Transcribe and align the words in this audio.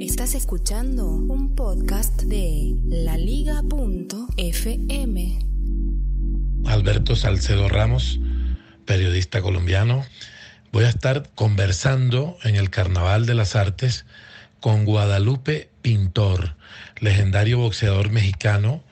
Estás 0.00 0.36
escuchando 0.36 1.08
un 1.08 1.56
podcast 1.56 2.22
de 2.22 2.76
laliga.fm. 2.86 3.58
Alberto 6.66 7.16
Salcedo 7.16 7.68
Ramos, 7.68 8.20
periodista 8.84 9.42
colombiano. 9.42 10.04
Voy 10.70 10.84
a 10.84 10.88
estar 10.88 11.28
conversando 11.34 12.38
en 12.44 12.54
el 12.54 12.70
Carnaval 12.70 13.26
de 13.26 13.34
las 13.34 13.56
Artes 13.56 14.06
con 14.60 14.84
Guadalupe 14.84 15.68
Pintor, 15.82 16.54
legendario 17.00 17.58
boxeador 17.58 18.10
mexicano 18.10 18.84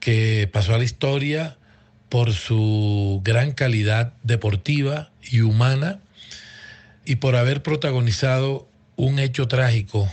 que 0.00 0.50
pasó 0.52 0.74
a 0.74 0.78
la 0.78 0.84
historia 0.84 1.56
por 2.08 2.32
su 2.32 3.20
gran 3.22 3.52
calidad 3.52 4.14
deportiva 4.24 5.12
y 5.22 5.42
humana 5.42 6.00
y 7.04 7.16
por 7.16 7.36
haber 7.36 7.62
protagonizado 7.62 8.71
un 8.96 9.18
hecho 9.18 9.48
trágico 9.48 10.08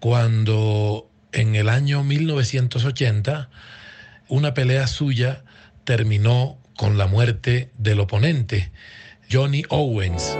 cuando 0.00 1.08
en 1.32 1.54
el 1.54 1.68
año 1.68 2.02
1980 2.02 3.50
una 4.28 4.54
pelea 4.54 4.86
suya 4.86 5.44
terminó 5.84 6.58
con 6.76 6.98
la 6.98 7.06
muerte 7.06 7.70
del 7.78 8.00
oponente, 8.00 8.72
Johnny 9.30 9.62
Owens. 9.68 10.36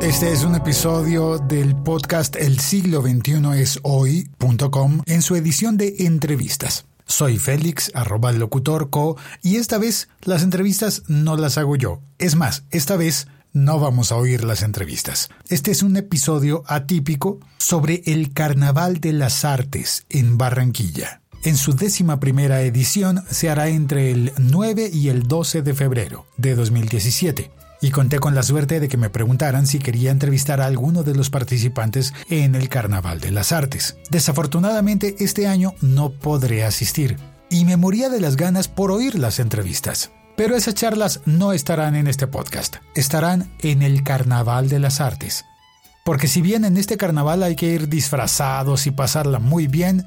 Este 0.00 0.32
es 0.32 0.44
un 0.44 0.54
episodio 0.54 1.38
del 1.38 1.76
podcast 1.76 2.34
El 2.36 2.58
siglo 2.58 3.02
XXI 3.02 3.60
es 3.60 3.78
hoy.com 3.82 5.02
en 5.06 5.22
su 5.22 5.36
edición 5.36 5.76
de 5.76 5.94
entrevistas. 5.98 6.89
Soy 7.10 7.38
Félix, 7.38 7.90
arroba 7.92 8.30
locutor 8.30 8.88
co, 8.88 9.16
y 9.42 9.56
esta 9.56 9.78
vez 9.78 10.08
las 10.22 10.44
entrevistas 10.44 11.02
no 11.08 11.36
las 11.36 11.58
hago 11.58 11.74
yo. 11.74 12.00
Es 12.18 12.36
más, 12.36 12.62
esta 12.70 12.96
vez 12.96 13.26
no 13.52 13.80
vamos 13.80 14.12
a 14.12 14.16
oír 14.16 14.44
las 14.44 14.62
entrevistas. 14.62 15.28
Este 15.48 15.72
es 15.72 15.82
un 15.82 15.96
episodio 15.96 16.62
atípico 16.68 17.40
sobre 17.58 18.02
el 18.06 18.32
Carnaval 18.32 19.00
de 19.00 19.12
las 19.12 19.44
Artes 19.44 20.06
en 20.08 20.38
Barranquilla. 20.38 21.20
En 21.42 21.56
su 21.56 21.74
décima 21.74 22.20
primera 22.20 22.62
edición 22.62 23.24
se 23.28 23.50
hará 23.50 23.68
entre 23.68 24.12
el 24.12 24.32
9 24.38 24.90
y 24.92 25.08
el 25.08 25.24
12 25.24 25.62
de 25.62 25.74
febrero 25.74 26.26
de 26.36 26.54
2017 26.54 27.50
y 27.80 27.90
conté 27.90 28.18
con 28.18 28.34
la 28.34 28.42
suerte 28.42 28.80
de 28.80 28.88
que 28.88 28.96
me 28.96 29.10
preguntaran 29.10 29.66
si 29.66 29.78
quería 29.78 30.10
entrevistar 30.10 30.60
a 30.60 30.66
alguno 30.66 31.02
de 31.02 31.14
los 31.14 31.30
participantes 31.30 32.12
en 32.28 32.54
el 32.54 32.68
Carnaval 32.68 33.20
de 33.20 33.30
las 33.30 33.52
Artes. 33.52 33.96
Desafortunadamente 34.10 35.16
este 35.20 35.46
año 35.46 35.74
no 35.80 36.10
podré 36.10 36.64
asistir 36.64 37.16
y 37.48 37.64
me 37.64 37.76
moría 37.76 38.08
de 38.08 38.20
las 38.20 38.36
ganas 38.36 38.68
por 38.68 38.90
oír 38.90 39.18
las 39.18 39.38
entrevistas. 39.38 40.10
Pero 40.36 40.56
esas 40.56 40.74
charlas 40.74 41.20
no 41.26 41.52
estarán 41.52 41.96
en 41.96 42.06
este 42.06 42.26
podcast, 42.26 42.76
estarán 42.94 43.52
en 43.60 43.82
el 43.82 44.02
Carnaval 44.02 44.68
de 44.68 44.78
las 44.78 45.00
Artes. 45.00 45.44
Porque 46.04 46.28
si 46.28 46.40
bien 46.40 46.64
en 46.64 46.76
este 46.76 46.96
carnaval 46.96 47.42
hay 47.42 47.56
que 47.56 47.66
ir 47.66 47.88
disfrazados 47.88 48.86
y 48.86 48.90
pasarla 48.90 49.38
muy 49.38 49.66
bien, 49.66 50.06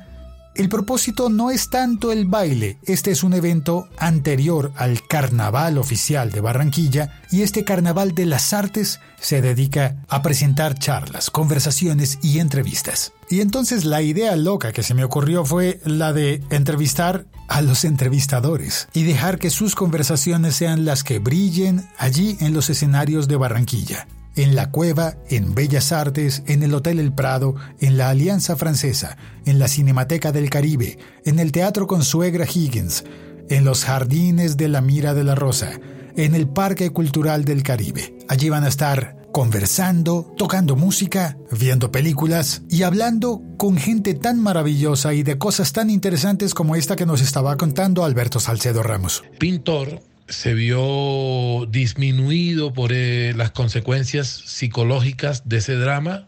el 0.55 0.69
propósito 0.69 1.29
no 1.29 1.49
es 1.49 1.69
tanto 1.69 2.11
el 2.11 2.25
baile, 2.25 2.77
este 2.83 3.11
es 3.11 3.23
un 3.23 3.33
evento 3.33 3.87
anterior 3.97 4.71
al 4.75 5.05
Carnaval 5.07 5.77
oficial 5.77 6.31
de 6.31 6.41
Barranquilla 6.41 7.21
y 7.31 7.41
este 7.41 7.63
Carnaval 7.63 8.13
de 8.13 8.25
las 8.25 8.53
Artes 8.53 8.99
se 9.19 9.41
dedica 9.41 9.97
a 10.09 10.21
presentar 10.21 10.77
charlas, 10.77 11.29
conversaciones 11.29 12.19
y 12.21 12.39
entrevistas. 12.39 13.13
Y 13.29 13.41
entonces 13.41 13.83
la 13.85 14.01
idea 14.01 14.35
loca 14.35 14.71
que 14.71 14.83
se 14.83 14.93
me 14.93 15.03
ocurrió 15.03 15.43
fue 15.43 15.79
la 15.85 16.13
de 16.13 16.43
entrevistar 16.51 17.25
a 17.47 17.61
los 17.61 17.83
entrevistadores 17.83 18.88
y 18.93 19.03
dejar 19.03 19.39
que 19.39 19.49
sus 19.49 19.75
conversaciones 19.75 20.55
sean 20.55 20.85
las 20.85 21.03
que 21.03 21.19
brillen 21.19 21.88
allí 21.97 22.38
en 22.39 22.53
los 22.53 22.69
escenarios 22.69 23.27
de 23.27 23.38
Barranquilla 23.38 24.07
en 24.35 24.55
la 24.55 24.71
Cueva, 24.71 25.15
en 25.29 25.53
Bellas 25.55 25.91
Artes, 25.91 26.43
en 26.47 26.63
el 26.63 26.73
Hotel 26.73 26.99
El 26.99 27.13
Prado, 27.13 27.55
en 27.79 27.97
la 27.97 28.09
Alianza 28.09 28.55
Francesa, 28.55 29.17
en 29.45 29.59
la 29.59 29.67
Cinemateca 29.67 30.31
del 30.31 30.49
Caribe, 30.49 30.97
en 31.25 31.39
el 31.39 31.51
Teatro 31.51 31.87
Consuegra 31.87 32.45
Higgins, 32.45 33.03
en 33.49 33.66
los 33.66 33.85
Jardines 33.85 34.57
de 34.57 34.67
la 34.67 34.81
Mira 34.81 35.13
de 35.13 35.23
la 35.23 35.35
Rosa, 35.35 35.79
en 36.16 36.35
el 36.35 36.47
Parque 36.47 36.89
Cultural 36.91 37.45
del 37.45 37.63
Caribe. 37.63 38.17
Allí 38.27 38.49
van 38.49 38.63
a 38.63 38.69
estar 38.69 39.23
conversando, 39.31 40.31
tocando 40.38 40.75
música, 40.75 41.38
viendo 41.51 41.91
películas 41.91 42.61
y 42.69 42.83
hablando 42.83 43.41
con 43.57 43.77
gente 43.77 44.13
tan 44.13 44.39
maravillosa 44.39 45.13
y 45.13 45.23
de 45.23 45.39
cosas 45.39 45.73
tan 45.73 45.89
interesantes 45.89 46.53
como 46.53 46.75
esta 46.75 46.95
que 46.95 47.07
nos 47.07 47.19
estaba 47.19 47.57
contando 47.57 48.05
Alberto 48.05 48.39
Salcedo 48.39 48.83
Ramos. 48.83 49.23
Pintor 49.39 50.12
se 50.33 50.53
vio 50.53 51.66
disminuido 51.69 52.73
por 52.73 52.91
eh, 52.91 53.33
las 53.35 53.51
consecuencias 53.51 54.27
psicológicas 54.27 55.47
de 55.47 55.57
ese 55.57 55.75
drama. 55.75 56.27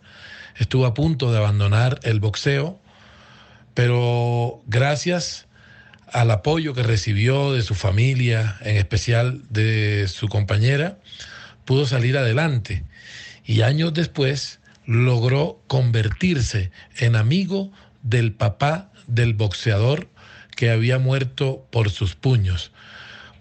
Estuvo 0.56 0.86
a 0.86 0.94
punto 0.94 1.32
de 1.32 1.40
abandonar 1.40 2.00
el 2.04 2.20
boxeo, 2.20 2.80
pero 3.74 4.62
gracias 4.68 5.48
al 6.12 6.32
apoyo 6.32 6.74
que 6.74 6.84
recibió 6.84 7.52
de 7.52 7.64
su 7.64 7.74
familia, 7.74 8.58
en 8.62 8.78
especial 8.78 9.42
de 9.50 10.08
su 10.08 10.30
compañera, 10.30 11.00
pudo 11.66 11.86
salir 11.86 12.18
adelante 12.18 12.86
y 13.44 13.62
años 13.62 13.94
después 13.94 14.60
logró 14.86 15.62
convertirse 15.68 16.72
en 16.98 17.16
amigo 17.16 17.72
del 18.04 18.34
papá 18.34 18.92
del 19.08 19.34
boxeador 19.34 20.08
que 20.56 20.70
había 20.70 21.00
muerto 21.00 21.68
por 21.72 21.90
sus 21.90 22.16
puños. 22.16 22.72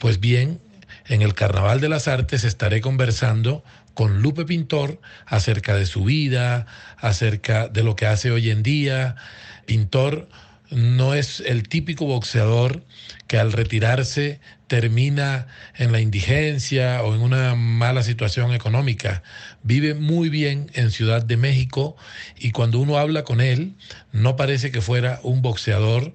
Pues 0.04 0.20
bien, 0.20 0.60
en 1.06 1.22
el 1.22 1.32
Carnaval 1.32 1.80
de 1.80 1.88
las 1.88 2.08
Artes 2.08 2.44
estaré 2.44 2.82
conversando 2.82 3.64
con 3.94 4.20
Lupe 4.20 4.44
Pintor 4.44 5.00
acerca 5.24 5.74
de 5.76 5.86
su 5.86 6.04
vida, 6.04 6.66
acerca 6.98 7.68
de 7.68 7.82
lo 7.82 7.96
que 7.96 8.04
hace 8.04 8.30
hoy 8.30 8.50
en 8.50 8.62
día. 8.62 9.16
Pintor 9.64 10.28
no 10.68 11.14
es 11.14 11.40
el 11.40 11.66
típico 11.70 12.04
boxeador 12.04 12.84
que 13.28 13.38
al 13.38 13.50
retirarse 13.52 14.40
termina 14.66 15.46
en 15.74 15.90
la 15.90 16.00
indigencia 16.00 17.02
o 17.02 17.14
en 17.14 17.22
una 17.22 17.54
mala 17.54 18.02
situación 18.02 18.52
económica. 18.52 19.22
Vive 19.62 19.94
muy 19.94 20.28
bien 20.28 20.70
en 20.74 20.90
Ciudad 20.90 21.22
de 21.22 21.38
México 21.38 21.96
y 22.38 22.50
cuando 22.50 22.78
uno 22.78 22.98
habla 22.98 23.24
con 23.24 23.40
él 23.40 23.72
no 24.12 24.36
parece 24.36 24.70
que 24.70 24.82
fuera 24.82 25.20
un 25.22 25.40
boxeador 25.40 26.14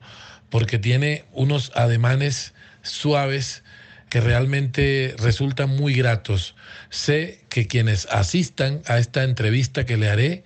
porque 0.52 0.78
tiene 0.78 1.26
unos 1.32 1.72
ademanes 1.74 2.54
suaves 2.84 3.64
que 4.10 4.22
realmente 4.22 5.16
resultan 5.20 5.76
muy 5.76 5.94
gratos. 5.94 6.56
Sé 6.90 7.46
que 7.50 7.68
quienes 7.68 8.08
asistan 8.08 8.82
a 8.88 8.98
esta 8.98 9.24
entrevista 9.24 9.86
que 9.86 9.98
le 9.98 10.10
haré 10.10 10.44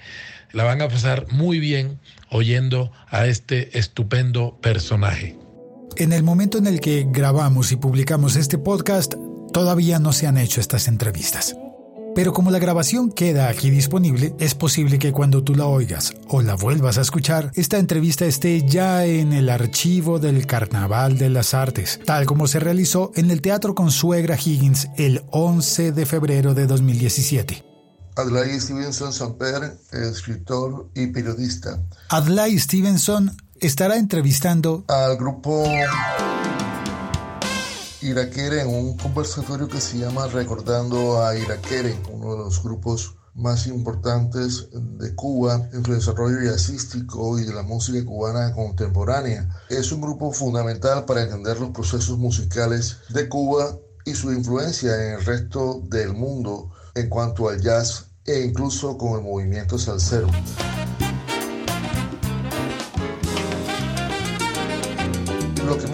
la 0.51 0.63
van 0.63 0.81
a 0.81 0.88
pasar 0.88 1.25
muy 1.31 1.59
bien 1.59 2.00
oyendo 2.29 2.91
a 3.09 3.25
este 3.25 3.78
estupendo 3.78 4.59
personaje. 4.62 5.38
En 5.97 6.13
el 6.13 6.24
momento 6.24 6.57
en 6.57 6.68
el 6.68 6.79
que 6.79 7.06
grabamos 7.07 7.72
y 7.72 7.75
publicamos 7.75 8.35
este 8.35 8.57
podcast, 8.57 9.16
todavía 9.51 10.00
no 10.00 10.13
se 10.13 10.28
han 10.28 10.38
hecho 10.38 10.59
estas 10.59 10.88
entrevistas. 10.88 11.56
Pero 12.16 12.31
como 12.31 12.51
la 12.51 12.59
grabación 12.59 13.12
queda 13.12 13.50
aquí 13.50 13.72
disponible, 13.72 14.35
es 14.40 14.53
posible 14.53 15.00
que 15.00 15.12
cuando 15.12 15.44
tú 15.44 15.56
la 15.56 15.66
oigas 15.66 16.13
o 16.28 16.41
la 16.41 16.56
vuelvas 16.56 16.97
a 16.97 17.01
escuchar, 17.01 17.51
esta 17.56 17.79
entrevista 17.79 18.25
esté 18.25 18.63
ya 18.68 19.06
en 19.06 19.34
el 19.34 19.50
archivo 19.50 20.19
del 20.19 20.46
Carnaval 20.46 21.18
de 21.18 21.29
las 21.29 21.56
Artes, 21.56 22.00
tal 22.06 22.25
como 22.28 22.47
se 22.47 22.59
realizó 22.59 23.12
en 23.16 23.31
el 23.31 23.41
Teatro 23.41 23.74
Consuegra 23.74 24.35
Higgins 24.35 24.90
el 24.97 25.24
11 25.31 25.91
de 25.91 26.06
febrero 26.06 26.53
de 26.53 26.68
2017. 26.68 27.66
Adlai 28.16 28.59
Stevenson 28.59 29.12
Samper, 29.12 29.75
escritor 29.91 30.90
y 30.94 31.07
periodista. 31.07 31.81
Adlai 32.09 32.59
Stevenson 32.59 33.35
estará 33.59 33.97
entrevistando 33.97 34.85
al 34.88 35.18
grupo 35.18 35.63
Irakere 38.03 38.59
en 38.59 38.68
un 38.68 38.97
conversatorio 38.97 39.69
que 39.69 39.80
se 39.80 39.97
llama 39.97 40.28
Recordando 40.28 41.24
a 41.24 41.38
Irakere, 41.38 41.97
uno 42.12 42.34
de 42.34 42.38
los 42.40 42.62
grupos 42.62 43.16
más 43.34 43.66
importantes 43.66 44.68
de 44.74 45.16
Cuba 45.16 45.69
en 45.72 45.86
su 45.86 45.94
desarrollo 45.94 46.42
jazzístico 46.42 47.39
y 47.39 47.45
de 47.45 47.54
la 47.54 47.63
música 47.63 48.04
cubana 48.04 48.54
contemporánea. 48.54 49.48
Es 49.69 49.94
un 49.94 50.01
grupo 50.01 50.33
fundamental 50.33 51.06
para 51.06 51.24
entender 51.24 51.62
los 51.62 51.69
procesos 51.69 52.18
musicales 52.18 52.98
de 53.07 53.30
Cuba 53.30 53.78
y 54.04 54.13
su 54.16 54.33
influencia 54.33 54.94
en 54.95 55.13
el 55.13 55.25
resto 55.25 55.81
del 55.86 56.12
mundo 56.12 56.72
en 56.95 57.07
cuanto 57.07 57.48
al 57.48 57.62
jazz 57.62 58.07
e 58.25 58.42
incluso 58.42 58.98
con 58.98 59.13
el 59.18 59.24
movimiento 59.24 59.80
salsero. 59.80 60.28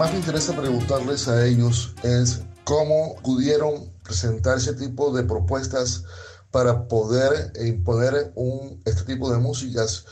Más 0.00 0.12
me 0.12 0.18
interesa 0.18 0.56
preguntarles 0.56 1.28
a 1.28 1.44
ellos 1.44 1.94
es 2.02 2.40
cómo 2.64 3.16
pudieron 3.22 3.92
presentar 4.02 4.56
ese 4.56 4.72
tipo 4.72 5.12
de 5.12 5.24
propuestas 5.24 6.04
para 6.50 6.88
poder 6.88 7.52
imponer 7.62 8.32
este 8.86 9.02
tipo 9.02 9.30
de 9.30 9.38
músicas 9.40 10.06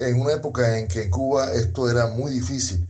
en 0.00 0.20
una 0.20 0.32
época 0.32 0.76
en 0.76 0.88
que 0.88 1.04
en 1.04 1.10
Cuba 1.10 1.52
esto 1.52 1.88
era 1.88 2.08
muy 2.08 2.32
difícil 2.32 2.88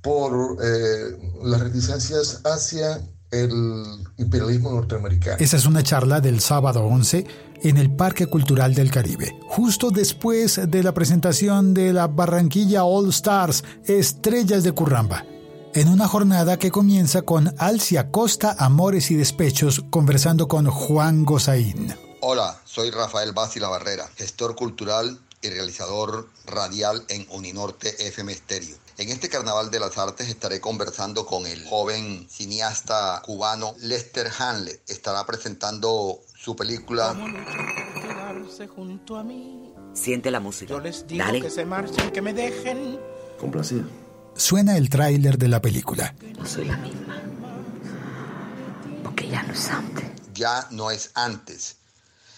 por 0.00 0.56
eh, 0.64 1.18
las 1.44 1.60
reticencias 1.60 2.40
hacia 2.44 3.02
el 3.30 3.84
imperialismo 4.16 4.70
norteamericano. 4.70 5.36
Esa 5.38 5.58
es 5.58 5.66
una 5.66 5.82
charla 5.82 6.22
del 6.22 6.40
sábado 6.40 6.82
11 6.82 7.26
en 7.62 7.76
el 7.76 7.94
Parque 7.94 8.26
Cultural 8.26 8.74
del 8.74 8.90
Caribe, 8.90 9.38
justo 9.48 9.90
después 9.90 10.62
de 10.66 10.82
la 10.82 10.94
presentación 10.94 11.74
de 11.74 11.92
la 11.92 12.06
Barranquilla 12.06 12.84
All 12.84 13.10
Stars, 13.10 13.62
Estrellas 13.84 14.64
de 14.64 14.72
Curramba 14.72 15.26
en 15.74 15.88
una 15.88 16.08
jornada 16.08 16.58
que 16.58 16.70
comienza 16.70 17.22
con 17.22 17.54
Alcia 17.58 18.10
Costa, 18.10 18.54
Amores 18.58 19.10
y 19.10 19.14
Despechos, 19.14 19.84
conversando 19.90 20.48
con 20.48 20.66
Juan 20.66 21.24
Gozaín. 21.24 21.94
Hola, 22.20 22.60
soy 22.64 22.90
Rafael 22.90 23.32
Basi 23.32 23.60
La 23.60 23.68
Barrera, 23.68 24.08
gestor 24.16 24.56
cultural 24.56 25.18
y 25.42 25.48
realizador 25.48 26.28
radial 26.46 27.04
en 27.08 27.26
Uninorte 27.30 28.06
FM 28.06 28.34
Stereo. 28.34 28.76
En 28.98 29.08
este 29.08 29.28
Carnaval 29.30 29.70
de 29.70 29.80
las 29.80 29.96
Artes 29.96 30.28
estaré 30.28 30.60
conversando 30.60 31.24
con 31.24 31.46
el 31.46 31.66
joven 31.66 32.26
cineasta 32.28 33.22
cubano 33.24 33.74
Lester 33.78 34.30
Hanley. 34.38 34.74
Estará 34.86 35.24
presentando 35.24 36.20
su 36.36 36.54
película 36.54 37.16
Siente 39.94 40.30
la 40.30 40.40
música. 40.40 40.70
Yo 40.70 40.80
les 40.80 41.06
digo 41.06 41.24
Dale. 41.24 41.40
que 41.40 41.50
se 41.50 41.64
marchen, 41.64 42.10
que 42.10 42.22
me 42.22 42.34
dejen. 42.34 42.98
Complacido. 43.38 43.84
Suena 44.40 44.78
el 44.78 44.88
tráiler 44.88 45.36
de 45.36 45.48
la 45.48 45.60
película. 45.60 46.14
No 46.38 46.46
soy 46.46 46.64
la 46.64 46.78
misma. 46.78 47.20
Porque 49.04 49.28
ya 49.28 49.42
no 49.42 49.52
es 49.52 49.68
antes. 49.68 50.04
Ya 50.32 50.66
no 50.70 50.90
es 50.90 51.10
antes. 51.12 51.76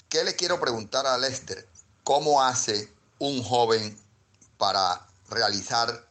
¿Qué 0.08 0.24
le 0.24 0.34
quiero 0.34 0.58
preguntar 0.58 1.06
a 1.06 1.16
Lester? 1.16 1.64
¿Cómo 2.02 2.42
hace 2.42 2.88
un 3.20 3.40
joven 3.44 3.96
para 4.58 5.06
realizar 5.30 6.08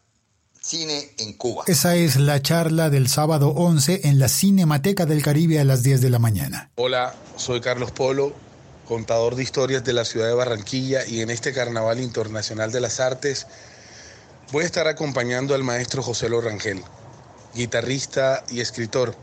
cine 0.61 1.11
en 1.17 1.33
Cuba? 1.33 1.65
Esa 1.67 1.95
es 1.95 2.15
la 2.15 2.41
charla 2.41 2.89
del 2.89 3.09
sábado 3.09 3.49
11 3.49 4.07
en 4.07 4.17
la 4.17 4.29
Cinemateca 4.29 5.05
del 5.05 5.21
Caribe 5.21 5.59
a 5.59 5.65
las 5.65 5.83
10 5.83 5.99
de 5.99 6.09
la 6.09 6.19
mañana. 6.19 6.71
Hola, 6.75 7.13
soy 7.35 7.59
Carlos 7.59 7.91
Polo, 7.91 8.33
contador 8.88 9.35
de 9.35 9.43
historias 9.43 9.83
de 9.83 9.91
la 9.91 10.05
ciudad 10.05 10.27
de 10.27 10.35
Barranquilla 10.35 11.05
y 11.05 11.19
en 11.19 11.29
este 11.29 11.51
Carnaval 11.51 11.99
Internacional 11.99 12.71
de 12.71 12.79
las 12.79 13.01
Artes 13.01 13.45
voy 14.51 14.63
a 14.63 14.65
estar 14.65 14.88
acompañando 14.88 15.56
al 15.56 15.63
maestro 15.63 16.03
Joselo 16.03 16.42
Rangel, 16.42 16.83
guitarrista 17.56 18.44
y 18.50 18.59
escritor. 18.59 19.15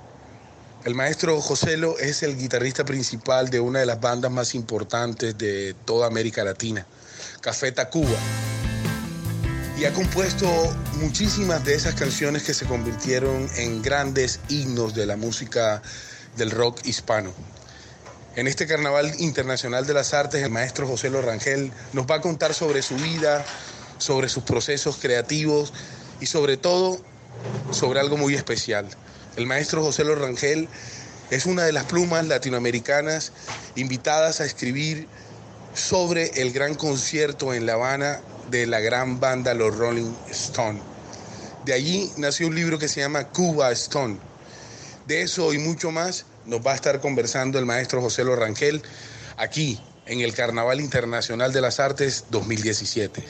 El 0.84 0.94
maestro 0.94 1.38
Joselo 1.42 1.98
es 1.98 2.22
el 2.22 2.38
guitarrista 2.38 2.86
principal 2.86 3.50
de 3.50 3.60
una 3.60 3.80
de 3.80 3.86
las 3.86 4.00
bandas 4.00 4.30
más 4.30 4.54
importantes 4.54 5.36
de 5.36 5.74
toda 5.84 6.06
América 6.06 6.44
Latina, 6.44 6.86
Café 7.42 7.72
Tacuba. 7.72 8.16
Y 9.78 9.84
ha 9.84 9.92
compuesto 9.92 10.46
muchísimas 10.94 11.62
de 11.62 11.74
esas 11.74 11.94
canciones 11.94 12.42
que 12.42 12.54
se 12.54 12.64
convirtieron 12.64 13.48
en 13.56 13.82
grandes 13.82 14.40
himnos 14.48 14.94
de 14.94 15.04
la 15.04 15.16
música 15.16 15.82
del 16.36 16.50
rock 16.50 16.80
hispano. 16.86 17.32
En 18.34 18.46
este 18.46 18.66
Carnaval 18.66 19.12
Internacional 19.18 19.86
de 19.86 19.94
las 19.94 20.14
Artes, 20.14 20.42
el 20.42 20.50
maestro 20.50 20.86
José 20.88 21.10
Rangel 21.10 21.70
nos 21.92 22.06
va 22.06 22.16
a 22.16 22.20
contar 22.20 22.54
sobre 22.54 22.82
su 22.82 22.96
vida, 22.96 23.44
sobre 23.98 24.28
sus 24.28 24.44
procesos 24.44 24.96
creativos 24.96 25.72
y 26.20 26.26
sobre 26.26 26.56
todo 26.56 26.98
sobre 27.70 28.00
algo 28.00 28.16
muy 28.16 28.34
especial. 28.34 28.86
El 29.36 29.46
maestro 29.46 29.82
José 29.82 30.04
Rangel 30.04 30.68
es 31.30 31.46
una 31.46 31.64
de 31.64 31.72
las 31.72 31.84
plumas 31.84 32.26
latinoamericanas 32.26 33.32
invitadas 33.76 34.40
a 34.40 34.44
escribir 34.44 35.06
sobre 35.74 36.40
el 36.40 36.52
gran 36.52 36.74
concierto 36.74 37.54
en 37.54 37.66
La 37.66 37.74
Habana 37.74 38.20
de 38.50 38.66
la 38.66 38.80
gran 38.80 39.20
banda 39.20 39.54
Los 39.54 39.76
Rolling 39.76 40.12
Stone. 40.30 40.80
De 41.64 41.74
allí 41.74 42.10
nació 42.16 42.46
un 42.46 42.54
libro 42.54 42.78
que 42.78 42.88
se 42.88 43.00
llama 43.00 43.28
Cuba 43.28 43.70
Stone. 43.72 44.18
De 45.06 45.22
eso 45.22 45.52
y 45.52 45.58
mucho 45.58 45.90
más 45.90 46.24
nos 46.46 46.66
va 46.66 46.72
a 46.72 46.74
estar 46.74 47.00
conversando 47.00 47.58
el 47.58 47.66
maestro 47.66 48.00
José 48.00 48.24
Rangel 48.24 48.82
aquí 49.36 49.80
en 50.06 50.20
el 50.20 50.32
Carnaval 50.32 50.80
Internacional 50.80 51.52
de 51.52 51.60
las 51.60 51.78
Artes 51.78 52.24
2017. 52.30 53.22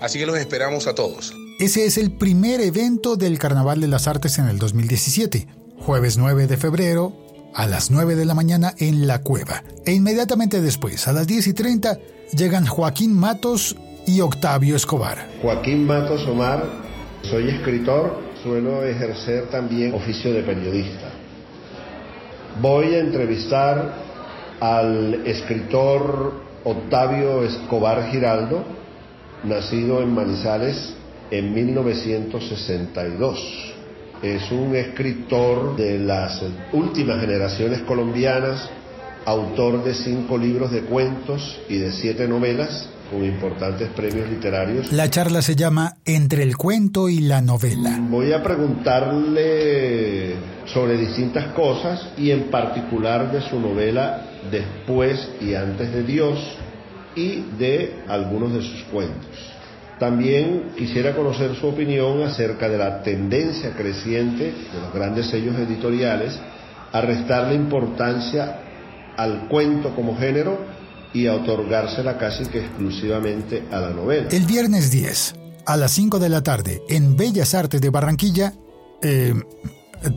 Así 0.00 0.18
que 0.18 0.26
los 0.26 0.38
esperamos 0.38 0.86
a 0.86 0.94
todos. 0.94 1.34
Ese 1.58 1.84
es 1.84 1.98
el 1.98 2.12
primer 2.12 2.60
evento 2.60 3.16
del 3.16 3.38
Carnaval 3.38 3.80
de 3.80 3.88
las 3.88 4.08
Artes 4.08 4.38
en 4.38 4.48
el 4.48 4.58
2017, 4.58 5.46
jueves 5.78 6.16
9 6.16 6.46
de 6.46 6.56
febrero 6.56 7.12
a 7.54 7.66
las 7.66 7.90
9 7.90 8.16
de 8.16 8.24
la 8.24 8.34
mañana 8.34 8.74
en 8.78 9.06
La 9.06 9.20
Cueva. 9.20 9.62
E 9.84 9.92
inmediatamente 9.92 10.60
después, 10.60 11.08
a 11.08 11.12
las 11.12 11.26
10 11.26 11.48
y 11.48 11.52
30, 11.52 11.98
llegan 12.36 12.66
Joaquín 12.66 13.12
Matos 13.12 13.76
y 14.06 14.20
Octavio 14.20 14.76
Escobar. 14.76 15.18
Joaquín 15.42 15.86
Matos 15.86 16.26
Omar, 16.26 16.64
soy 17.22 17.50
escritor, 17.50 18.18
suelo 18.42 18.84
ejercer 18.84 19.50
también 19.50 19.94
oficio 19.94 20.32
de 20.32 20.42
periodista. 20.42 21.12
Voy 22.60 22.94
a 22.94 23.00
entrevistar 23.00 23.94
al 24.60 25.26
escritor 25.26 26.42
Octavio 26.64 27.44
Escobar 27.44 28.10
Giraldo, 28.10 28.64
nacido 29.44 30.02
en 30.02 30.12
Manizales 30.14 30.94
en 31.30 31.54
1962. 31.54 33.74
Es 34.22 34.52
un 34.52 34.76
escritor 34.76 35.76
de 35.76 35.98
las 35.98 36.42
últimas 36.72 37.20
generaciones 37.20 37.80
colombianas, 37.82 38.68
autor 39.24 39.84
de 39.84 39.94
cinco 39.94 40.36
libros 40.36 40.70
de 40.70 40.82
cuentos 40.82 41.58
y 41.68 41.78
de 41.78 41.92
siete 41.92 42.28
novelas 42.28 42.90
con 43.10 43.24
importantes 43.24 43.88
premios 43.90 44.28
literarios. 44.28 44.92
La 44.92 45.08
charla 45.10 45.40
se 45.42 45.56
llama 45.56 45.96
Entre 46.04 46.44
el 46.44 46.56
cuento 46.56 47.08
y 47.08 47.18
la 47.20 47.42
novela. 47.42 47.98
Voy 48.08 48.32
a 48.32 48.40
preguntarle 48.42 50.34
sobre 50.66 50.96
distintas 50.96 51.52
cosas 51.54 52.10
y 52.16 52.30
en 52.30 52.50
particular 52.50 53.32
de 53.32 53.40
su 53.42 53.58
novela 53.58 54.26
Después 54.50 55.28
y 55.40 55.54
antes 55.54 55.92
de 55.92 56.02
Dios 56.02 56.38
y 57.14 57.42
de 57.58 58.04
algunos 58.08 58.52
de 58.52 58.62
sus 58.62 58.82
cuentos. 58.84 59.30
También 59.98 60.72
quisiera 60.78 61.14
conocer 61.14 61.54
su 61.56 61.66
opinión 61.68 62.22
acerca 62.22 62.68
de 62.68 62.78
la 62.78 63.02
tendencia 63.02 63.72
creciente 63.76 64.44
de 64.44 64.80
los 64.80 64.94
grandes 64.94 65.26
sellos 65.26 65.56
editoriales 65.56 66.38
a 66.92 67.00
restarle 67.02 67.54
importancia 67.54 68.60
al 69.16 69.46
cuento 69.48 69.94
como 69.94 70.16
género 70.16 70.58
y 71.12 71.26
a 71.26 71.34
otorgársela 71.34 72.16
casi 72.16 72.46
que 72.46 72.60
exclusivamente 72.60 73.64
a 73.70 73.80
la 73.80 73.90
novela. 73.90 74.28
El 74.30 74.46
viernes 74.46 74.90
10, 74.90 75.34
a 75.66 75.76
las 75.76 75.90
5 75.92 76.18
de 76.18 76.28
la 76.28 76.42
tarde, 76.42 76.80
en 76.88 77.16
Bellas 77.16 77.54
Artes 77.54 77.80
de 77.80 77.90
Barranquilla, 77.90 78.54
eh, 79.02 79.34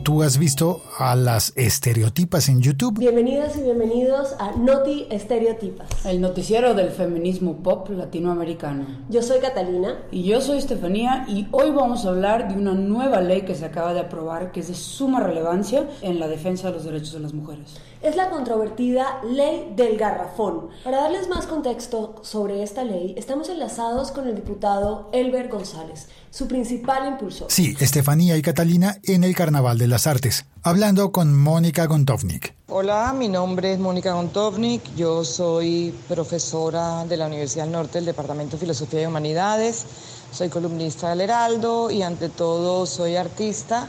¿tú 0.02 0.22
has 0.22 0.38
visto 0.38 0.82
a 0.98 1.14
las 1.14 1.52
estereotipas 1.56 2.48
en 2.48 2.62
YouTube? 2.62 2.98
Bienvenidas 2.98 3.56
y 3.58 3.62
bienvenidos 3.62 4.34
a 4.38 4.52
Noti 4.52 5.06
Estereotipas. 5.10 6.06
El 6.06 6.22
noticiero 6.22 6.74
del 6.74 6.90
feminismo 6.90 7.62
pop 7.62 7.90
latinoamericano. 7.90 8.86
Yo 9.10 9.22
soy 9.22 9.40
Catalina. 9.40 9.98
Y 10.10 10.22
yo 10.22 10.40
soy 10.40 10.58
Estefanía 10.58 11.26
y 11.28 11.48
hoy 11.50 11.70
vamos 11.70 12.06
a 12.06 12.10
hablar 12.10 12.48
de 12.48 12.54
una 12.54 12.72
nueva 12.72 13.20
ley 13.20 13.42
que 13.42 13.54
se 13.54 13.66
acaba 13.66 13.92
de 13.92 14.00
aprobar 14.00 14.52
que 14.52 14.60
es 14.60 14.68
de 14.68 14.74
suma 14.74 15.20
relevancia 15.20 15.86
en 16.00 16.18
la 16.18 16.28
defensa 16.28 16.68
de 16.68 16.74
los 16.74 16.84
derechos 16.84 17.12
de 17.12 17.20
las 17.20 17.34
mujeres. 17.34 17.76
Es 18.04 18.16
la 18.16 18.28
controvertida 18.28 19.22
Ley 19.24 19.72
del 19.74 19.96
Garrafón. 19.96 20.68
Para 20.84 21.00
darles 21.00 21.26
más 21.30 21.46
contexto 21.46 22.16
sobre 22.20 22.62
esta 22.62 22.84
ley, 22.84 23.14
estamos 23.16 23.48
enlazados 23.48 24.10
con 24.10 24.28
el 24.28 24.34
diputado 24.34 25.08
Elber 25.14 25.48
González, 25.48 26.08
su 26.30 26.46
principal 26.46 27.08
impulsor. 27.08 27.46
Sí, 27.50 27.74
Estefanía 27.80 28.36
y 28.36 28.42
Catalina 28.42 28.98
en 29.04 29.24
el 29.24 29.34
Carnaval 29.34 29.78
de 29.78 29.88
las 29.88 30.06
Artes, 30.06 30.44
hablando 30.62 31.12
con 31.12 31.34
Mónica 31.34 31.86
Gontovnik. 31.86 32.54
Hola, 32.68 33.14
mi 33.16 33.28
nombre 33.28 33.72
es 33.72 33.78
Mónica 33.78 34.12
Gontovnik, 34.12 34.82
yo 34.96 35.24
soy 35.24 35.94
profesora 36.06 37.06
de 37.06 37.16
la 37.16 37.28
Universidad 37.28 37.64
del 37.64 37.72
Norte 37.72 37.92
del 37.94 38.04
Departamento 38.04 38.58
de 38.58 38.60
Filosofía 38.60 39.00
y 39.00 39.06
Humanidades, 39.06 39.86
soy 40.30 40.50
columnista 40.50 41.08
del 41.08 41.22
Heraldo 41.22 41.90
y 41.90 42.02
ante 42.02 42.28
todo 42.28 42.84
soy 42.84 43.16
artista, 43.16 43.88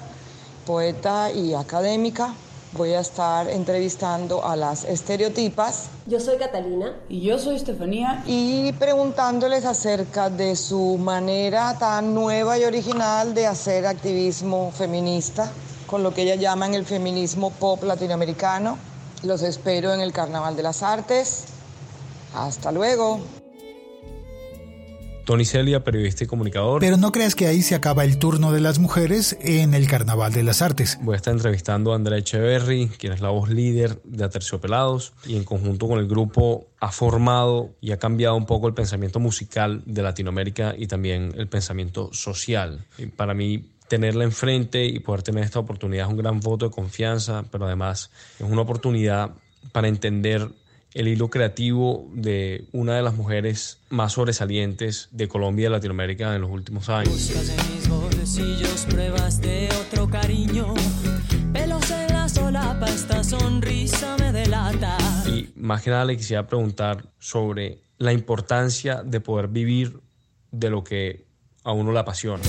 poeta 0.65 1.33
y 1.33 1.53
académica. 1.53 2.33
Voy 2.77 2.91
a 2.93 2.99
estar 2.99 3.49
entrevistando 3.49 4.43
a 4.43 4.57
las 4.57 4.83
estereotipas. 4.83 5.85
Yo 6.07 6.19
soy 6.19 6.35
Catalina. 6.35 6.93
Y 7.07 7.21
yo 7.21 7.39
soy 7.39 7.55
Estefanía. 7.55 8.21
Y 8.25 8.73
preguntándoles 8.73 9.63
acerca 9.63 10.29
de 10.29 10.57
su 10.57 10.97
manera 10.97 11.77
tan 11.79 12.13
nueva 12.13 12.59
y 12.59 12.65
original 12.65 13.33
de 13.33 13.47
hacer 13.47 13.85
activismo 13.85 14.73
feminista, 14.73 15.49
con 15.87 16.03
lo 16.03 16.13
que 16.13 16.23
ellas 16.23 16.39
llaman 16.39 16.73
el 16.73 16.85
feminismo 16.85 17.49
pop 17.51 17.81
latinoamericano. 17.83 18.77
Los 19.23 19.41
espero 19.41 19.93
en 19.93 20.01
el 20.01 20.11
Carnaval 20.11 20.57
de 20.57 20.63
las 20.63 20.83
Artes. 20.83 21.45
Hasta 22.33 22.73
luego. 22.73 23.21
Tony 25.25 25.43
Celia, 25.43 25.83
periodista 25.83 26.23
y 26.23 26.27
comunicador. 26.27 26.79
Pero 26.79 26.97
no 26.97 27.11
creas 27.11 27.35
que 27.35 27.47
ahí 27.47 27.61
se 27.61 27.75
acaba 27.75 28.03
el 28.03 28.17
turno 28.19 28.51
de 28.51 28.61
las 28.61 28.79
mujeres 28.79 29.37
en 29.41 29.73
el 29.73 29.87
Carnaval 29.87 30.31
de 30.31 30.43
las 30.43 30.61
Artes. 30.61 30.99
Voy 31.01 31.13
a 31.13 31.17
estar 31.17 31.33
entrevistando 31.33 31.91
a 31.91 31.95
Andrea 31.95 32.19
Echeverry, 32.19 32.89
quien 32.97 33.11
es 33.11 33.21
la 33.21 33.29
voz 33.29 33.49
líder 33.49 33.99
de 34.03 34.23
Aterciopelados, 34.23 35.13
y 35.25 35.35
en 35.35 35.43
conjunto 35.43 35.87
con 35.87 35.99
el 35.99 36.07
grupo 36.07 36.67
ha 36.79 36.91
formado 36.91 37.71
y 37.81 37.91
ha 37.91 37.97
cambiado 37.97 38.35
un 38.35 38.45
poco 38.45 38.67
el 38.67 38.73
pensamiento 38.73 39.19
musical 39.19 39.81
de 39.85 40.03
Latinoamérica 40.03 40.75
y 40.77 40.87
también 40.87 41.33
el 41.35 41.47
pensamiento 41.47 42.13
social. 42.13 42.85
Y 42.97 43.07
para 43.07 43.33
mí, 43.33 43.71
tenerla 43.87 44.23
enfrente 44.23 44.85
y 44.85 44.99
poder 44.99 45.23
tener 45.23 45.43
esta 45.43 45.59
oportunidad 45.59 46.05
es 46.05 46.11
un 46.11 46.17
gran 46.17 46.39
voto 46.39 46.65
de 46.65 46.71
confianza, 46.71 47.43
pero 47.51 47.65
además 47.65 48.11
es 48.39 48.45
una 48.45 48.61
oportunidad 48.61 49.31
para 49.71 49.87
entender 49.87 50.49
el 50.95 51.09
hilo 51.09 51.29
creativo 51.29 52.09
de 52.13 52.65
una 52.71 52.95
de 52.95 53.01
las 53.01 53.13
mujeres 53.15 53.79
más 53.89 54.13
sobresalientes 54.13 55.09
de 55.11 55.27
Colombia 55.27 55.67
y 55.67 55.69
Latinoamérica 55.69 56.33
en 56.33 56.41
los 56.41 56.49
últimos 56.49 56.89
años. 56.89 57.31
pruebas 58.89 59.41
de 59.41 59.69
otro 59.81 60.09
cariño, 60.09 60.73
pelos 61.51 61.91
en 61.91 62.07
la 62.13 62.29
solapa, 62.29 62.87
esta 62.87 63.23
sonrisa 63.23 64.15
me 64.19 64.31
delata. 64.31 64.97
Y 65.27 65.49
más 65.55 65.81
que 65.81 65.89
nada 65.89 66.05
le 66.05 66.15
quisiera 66.15 66.47
preguntar 66.47 67.05
sobre 67.19 67.79
la 67.97 68.13
importancia 68.13 69.03
de 69.03 69.19
poder 69.19 69.49
vivir 69.49 69.99
de 70.51 70.69
lo 70.69 70.83
que 70.83 71.25
a 71.65 71.73
uno 71.73 71.91
le 71.91 71.99
apasiona. 71.99 72.43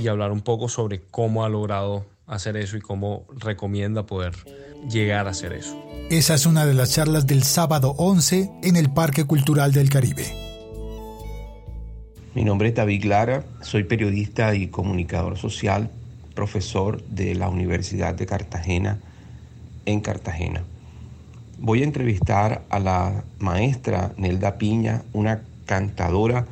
Y 0.00 0.08
hablar 0.08 0.32
un 0.32 0.40
poco 0.40 0.68
sobre 0.68 1.02
cómo 1.02 1.44
ha 1.44 1.48
logrado 1.48 2.06
hacer 2.26 2.56
eso 2.56 2.76
y 2.76 2.80
cómo 2.80 3.24
recomienda 3.36 4.06
poder 4.06 4.32
llegar 4.88 5.26
a 5.26 5.30
hacer 5.30 5.52
eso. 5.52 5.76
Esa 6.10 6.34
es 6.34 6.46
una 6.46 6.64
de 6.64 6.74
las 6.74 6.92
charlas 6.94 7.26
del 7.26 7.42
sábado 7.42 7.94
11 7.98 8.50
en 8.62 8.76
el 8.76 8.90
Parque 8.90 9.24
Cultural 9.24 9.72
del 9.72 9.90
Caribe. 9.90 10.24
Mi 12.34 12.44
nombre 12.44 12.68
es 12.68 12.74
David 12.74 13.04
Lara, 13.04 13.44
soy 13.60 13.84
periodista 13.84 14.54
y 14.54 14.68
comunicador 14.68 15.36
social, 15.36 15.90
profesor 16.34 17.02
de 17.04 17.34
la 17.34 17.48
Universidad 17.48 18.14
de 18.14 18.24
Cartagena 18.24 18.98
en 19.84 20.00
Cartagena. 20.00 20.62
Voy 21.58 21.82
a 21.82 21.84
entrevistar 21.84 22.62
a 22.70 22.78
la 22.78 23.24
maestra 23.38 24.12
Nelda 24.16 24.56
Piña, 24.56 25.02
una 25.12 25.42
cantadora 25.66 26.46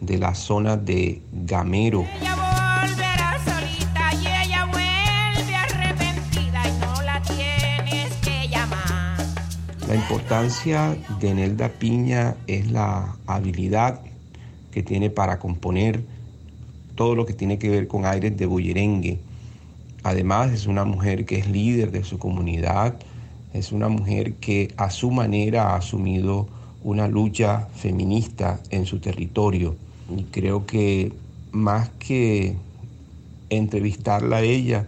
de 0.00 0.18
la 0.18 0.34
zona 0.34 0.76
de 0.76 1.22
Gamero. 1.32 2.04
La 9.90 9.96
importancia 9.96 10.96
de 11.18 11.34
Nelda 11.34 11.68
Piña 11.68 12.36
es 12.46 12.70
la 12.70 13.16
habilidad 13.26 14.00
que 14.70 14.84
tiene 14.84 15.10
para 15.10 15.40
componer 15.40 16.04
todo 16.94 17.16
lo 17.16 17.26
que 17.26 17.32
tiene 17.32 17.58
que 17.58 17.70
ver 17.70 17.88
con 17.88 18.06
aires 18.06 18.36
de 18.36 18.46
bullerengue. 18.46 19.18
Además 20.04 20.52
es 20.52 20.68
una 20.68 20.84
mujer 20.84 21.24
que 21.24 21.40
es 21.40 21.48
líder 21.48 21.90
de 21.90 22.04
su 22.04 22.20
comunidad, 22.20 23.00
es 23.52 23.72
una 23.72 23.88
mujer 23.88 24.34
que 24.34 24.72
a 24.76 24.90
su 24.90 25.10
manera 25.10 25.72
ha 25.72 25.78
asumido 25.78 26.46
una 26.84 27.08
lucha 27.08 27.66
feminista 27.74 28.60
en 28.70 28.86
su 28.86 29.00
territorio. 29.00 29.74
Y 30.16 30.22
creo 30.22 30.66
que 30.66 31.12
más 31.50 31.88
que 31.98 32.54
entrevistarla 33.48 34.36
a 34.36 34.42
ella, 34.42 34.86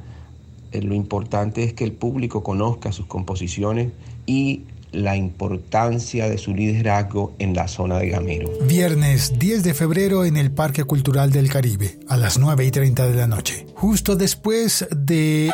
eh, 0.70 0.80
lo 0.80 0.94
importante 0.94 1.64
es 1.64 1.72
que 1.72 1.82
el 1.82 1.92
público 1.92 2.44
conozca 2.44 2.92
sus 2.92 3.06
composiciones 3.06 3.90
y 4.26 4.62
la 4.92 5.16
importancia 5.16 6.28
de 6.28 6.38
su 6.38 6.54
liderazgo 6.54 7.34
en 7.38 7.54
la 7.54 7.66
zona 7.66 7.98
de 7.98 8.10
Gamero. 8.10 8.50
Viernes 8.62 9.38
10 9.38 9.64
de 9.64 9.74
febrero 9.74 10.24
en 10.24 10.36
el 10.36 10.52
Parque 10.52 10.84
Cultural 10.84 11.32
del 11.32 11.50
Caribe, 11.50 11.98
a 12.08 12.16
las 12.16 12.38
9 12.38 12.64
y 12.64 12.70
30 12.70 13.08
de 13.08 13.16
la 13.16 13.26
noche. 13.26 13.66
Justo 13.74 14.16
después 14.16 14.86
de 14.90 15.50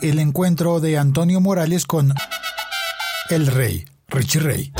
el 0.00 0.18
encuentro 0.18 0.80
de 0.80 0.98
Antonio 0.98 1.40
Morales 1.40 1.86
con 1.86 2.12
el 3.30 3.46
rey, 3.46 3.84
Richie 4.08 4.40
Rey. 4.40 4.72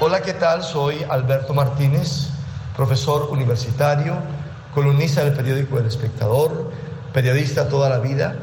Hola, 0.00 0.20
¿qué 0.20 0.34
tal? 0.34 0.64
Soy 0.64 0.96
Alberto 1.08 1.54
Martínez, 1.54 2.28
profesor 2.76 3.28
universitario, 3.30 4.16
columnista 4.74 5.24
del 5.24 5.32
periódico 5.32 5.78
El 5.78 5.86
Espectador 5.86 6.72
periodista 7.12 7.68
toda 7.68 7.88
la 7.88 7.98
vida. 7.98 8.34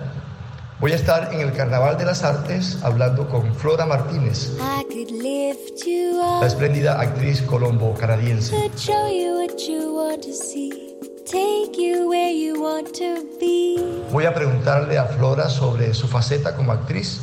Voy 0.80 0.94
a 0.94 0.96
estar 0.96 1.34
en 1.34 1.42
el 1.42 1.52
Carnaval 1.54 1.98
de 1.98 2.06
las 2.06 2.24
Artes 2.24 2.78
hablando 2.84 3.28
con 3.28 3.54
Flora 3.54 3.86
Martínez, 3.86 4.54
la 6.40 6.48
espléndida 6.48 7.02
actriz 7.02 7.42
colombo-canadiense. 7.42 8.56
Voy 14.12 14.26
a 14.26 14.34
preguntarle 14.34 14.98
a 14.98 15.06
Flora 15.06 15.50
sobre 15.50 15.94
su 15.94 16.08
faceta 16.08 16.56
como 16.56 16.72
actriz 16.72 17.22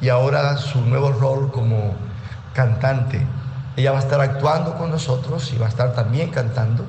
y 0.00 0.08
ahora 0.08 0.56
su 0.56 0.80
nuevo 0.80 1.12
rol 1.12 1.52
como 1.52 1.94
cantante. 2.54 3.24
Ella 3.76 3.92
va 3.92 3.98
a 3.98 4.02
estar 4.02 4.20
actuando 4.20 4.76
con 4.76 4.90
nosotros 4.90 5.52
y 5.52 5.58
va 5.58 5.66
a 5.66 5.68
estar 5.68 5.94
también 5.94 6.30
cantando. 6.30 6.84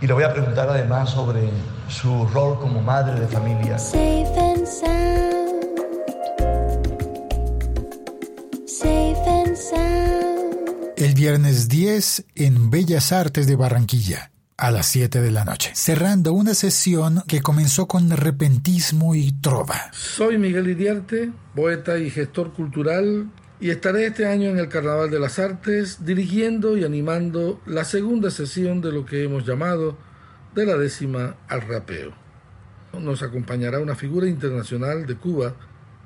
Y 0.00 0.06
le 0.06 0.14
voy 0.14 0.24
a 0.24 0.32
preguntar 0.32 0.68
además 0.68 1.10
sobre 1.10 1.48
su 1.88 2.26
rol 2.26 2.58
como 2.60 2.82
madre 2.82 3.20
de 3.20 3.26
familia. 3.26 3.76
El 10.96 11.14
viernes 11.14 11.68
10 11.68 12.24
en 12.34 12.70
Bellas 12.70 13.12
Artes 13.12 13.46
de 13.46 13.56
Barranquilla 13.56 14.30
a 14.56 14.72
las 14.72 14.86
7 14.86 15.20
de 15.20 15.30
la 15.30 15.44
noche, 15.44 15.70
cerrando 15.74 16.32
una 16.32 16.52
sesión 16.52 17.22
que 17.28 17.40
comenzó 17.40 17.86
con 17.86 18.10
repentismo 18.10 19.14
y 19.14 19.32
trova. 19.32 19.92
Soy 19.92 20.36
Miguel 20.36 20.68
Idiarte, 20.68 21.30
poeta 21.54 21.96
y 21.98 22.10
gestor 22.10 22.52
cultural, 22.52 23.30
y 23.60 23.70
estaré 23.70 24.06
este 24.06 24.26
año 24.26 24.50
en 24.50 24.58
el 24.58 24.68
Carnaval 24.68 25.10
de 25.10 25.20
las 25.20 25.38
Artes 25.38 26.04
dirigiendo 26.04 26.76
y 26.76 26.84
animando 26.84 27.60
la 27.66 27.84
segunda 27.84 28.30
sesión 28.30 28.80
de 28.80 28.92
lo 28.92 29.06
que 29.06 29.22
hemos 29.22 29.46
llamado 29.46 29.96
de 30.58 30.66
la 30.66 30.76
décima 30.76 31.36
al 31.48 31.62
rapeo. 31.62 32.12
Nos 32.92 33.22
acompañará 33.22 33.78
una 33.78 33.94
figura 33.94 34.26
internacional 34.26 35.06
de 35.06 35.16
Cuba, 35.16 35.54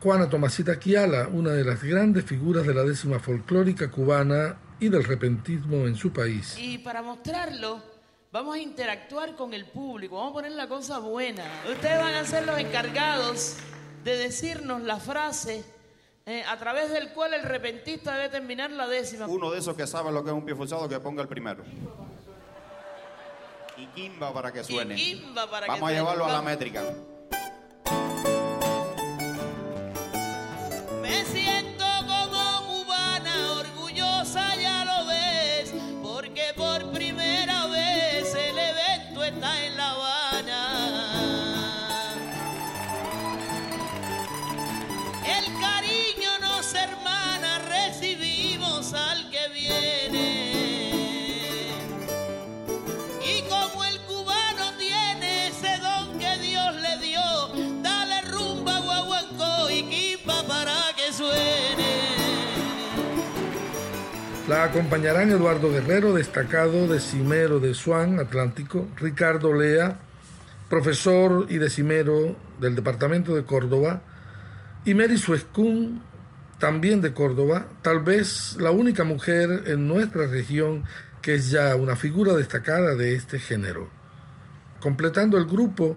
Juana 0.00 0.28
Tomasita 0.28 0.78
Kiala, 0.78 1.28
una 1.28 1.52
de 1.52 1.64
las 1.64 1.82
grandes 1.82 2.26
figuras 2.26 2.66
de 2.66 2.74
la 2.74 2.82
décima 2.82 3.18
folclórica 3.18 3.90
cubana 3.90 4.58
y 4.78 4.90
del 4.90 5.04
repentismo 5.04 5.86
en 5.86 5.96
su 5.96 6.12
país. 6.12 6.56
Y 6.58 6.76
para 6.78 7.00
mostrarlo, 7.00 7.80
vamos 8.30 8.56
a 8.56 8.58
interactuar 8.58 9.36
con 9.36 9.54
el 9.54 9.64
público, 9.64 10.16
vamos 10.16 10.32
a 10.32 10.34
poner 10.34 10.52
la 10.52 10.68
cosa 10.68 10.98
buena. 10.98 11.44
Ustedes 11.72 11.98
van 11.98 12.14
a 12.14 12.24
ser 12.26 12.44
los 12.44 12.58
encargados 12.58 13.56
de 14.04 14.18
decirnos 14.18 14.82
la 14.82 15.00
frase 15.00 15.64
eh, 16.26 16.42
a 16.46 16.58
través 16.58 16.90
del 16.90 17.08
cual 17.14 17.32
el 17.32 17.44
repentista 17.44 18.16
debe 18.16 18.28
terminar 18.28 18.70
la 18.70 18.86
décima. 18.86 19.26
Uno 19.28 19.50
de 19.50 19.60
esos 19.60 19.74
que 19.74 19.86
sabe 19.86 20.12
lo 20.12 20.22
que 20.22 20.28
es 20.28 20.36
un 20.36 20.44
pie 20.44 20.54
forzado, 20.54 20.90
que 20.90 21.00
ponga 21.00 21.22
el 21.22 21.28
primero. 21.28 21.64
Y 23.82 23.86
Kimba 23.86 24.32
para 24.32 24.52
que 24.52 24.62
suene. 24.62 24.96
Vamos 25.34 25.90
a 25.90 25.92
llevarlo 25.92 26.24
a 26.24 26.32
la 26.32 26.42
métrica. 26.42 26.82
Acompañarán 64.92 65.30
Eduardo 65.30 65.70
Guerrero, 65.70 66.12
destacado 66.12 66.86
decimero 66.86 67.60
de 67.60 67.72
Swan 67.72 68.20
Atlántico, 68.20 68.88
Ricardo 68.96 69.54
Lea, 69.54 70.00
profesor 70.68 71.46
y 71.48 71.56
decimero 71.56 72.36
del 72.60 72.74
departamento 72.74 73.34
de 73.34 73.44
Córdoba, 73.44 74.02
y 74.84 74.92
Mary 74.92 75.16
Suescún, 75.16 76.02
también 76.58 77.00
de 77.00 77.14
Córdoba, 77.14 77.68
tal 77.80 78.00
vez 78.00 78.58
la 78.60 78.70
única 78.70 79.02
mujer 79.02 79.62
en 79.64 79.88
nuestra 79.88 80.26
región 80.26 80.84
que 81.22 81.36
es 81.36 81.50
ya 81.50 81.74
una 81.74 81.96
figura 81.96 82.34
destacada 82.34 82.94
de 82.94 83.14
este 83.14 83.38
género. 83.38 83.88
Completando 84.78 85.38
el 85.38 85.46
grupo, 85.46 85.96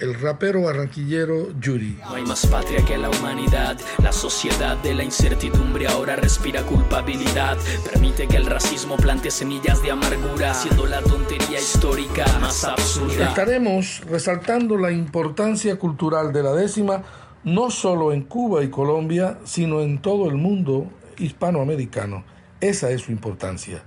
el 0.00 0.14
rapero 0.14 0.62
barranquillero 0.62 1.52
Yuri. 1.60 1.98
No 2.02 2.14
hay 2.14 2.24
más 2.24 2.46
patria 2.46 2.84
que 2.84 2.96
la 2.96 3.10
humanidad. 3.10 3.78
La 4.02 4.12
sociedad 4.12 4.76
de 4.78 4.94
la 4.94 5.04
incertidumbre 5.04 5.86
ahora 5.86 6.16
respira 6.16 6.62
culpabilidad. 6.62 7.58
Permite 7.90 8.26
que 8.26 8.38
el 8.38 8.46
racismo 8.46 8.96
plante 8.96 9.30
semillas 9.30 9.82
de 9.82 9.90
amargura, 9.90 10.54
siendo 10.54 10.86
la 10.86 11.02
tontería 11.02 11.58
histórica 11.58 12.24
más 12.40 12.64
absurda. 12.64 13.28
Estaremos 13.28 14.02
resaltando 14.08 14.76
la 14.76 14.90
importancia 14.90 15.78
cultural 15.78 16.32
de 16.32 16.42
la 16.42 16.52
décima, 16.52 17.02
no 17.44 17.70
solo 17.70 18.12
en 18.12 18.22
Cuba 18.22 18.64
y 18.64 18.70
Colombia, 18.70 19.38
sino 19.44 19.82
en 19.82 20.00
todo 20.00 20.28
el 20.28 20.36
mundo 20.36 20.90
hispanoamericano. 21.18 22.24
Esa 22.60 22.90
es 22.90 23.02
su 23.02 23.12
importancia. 23.12 23.82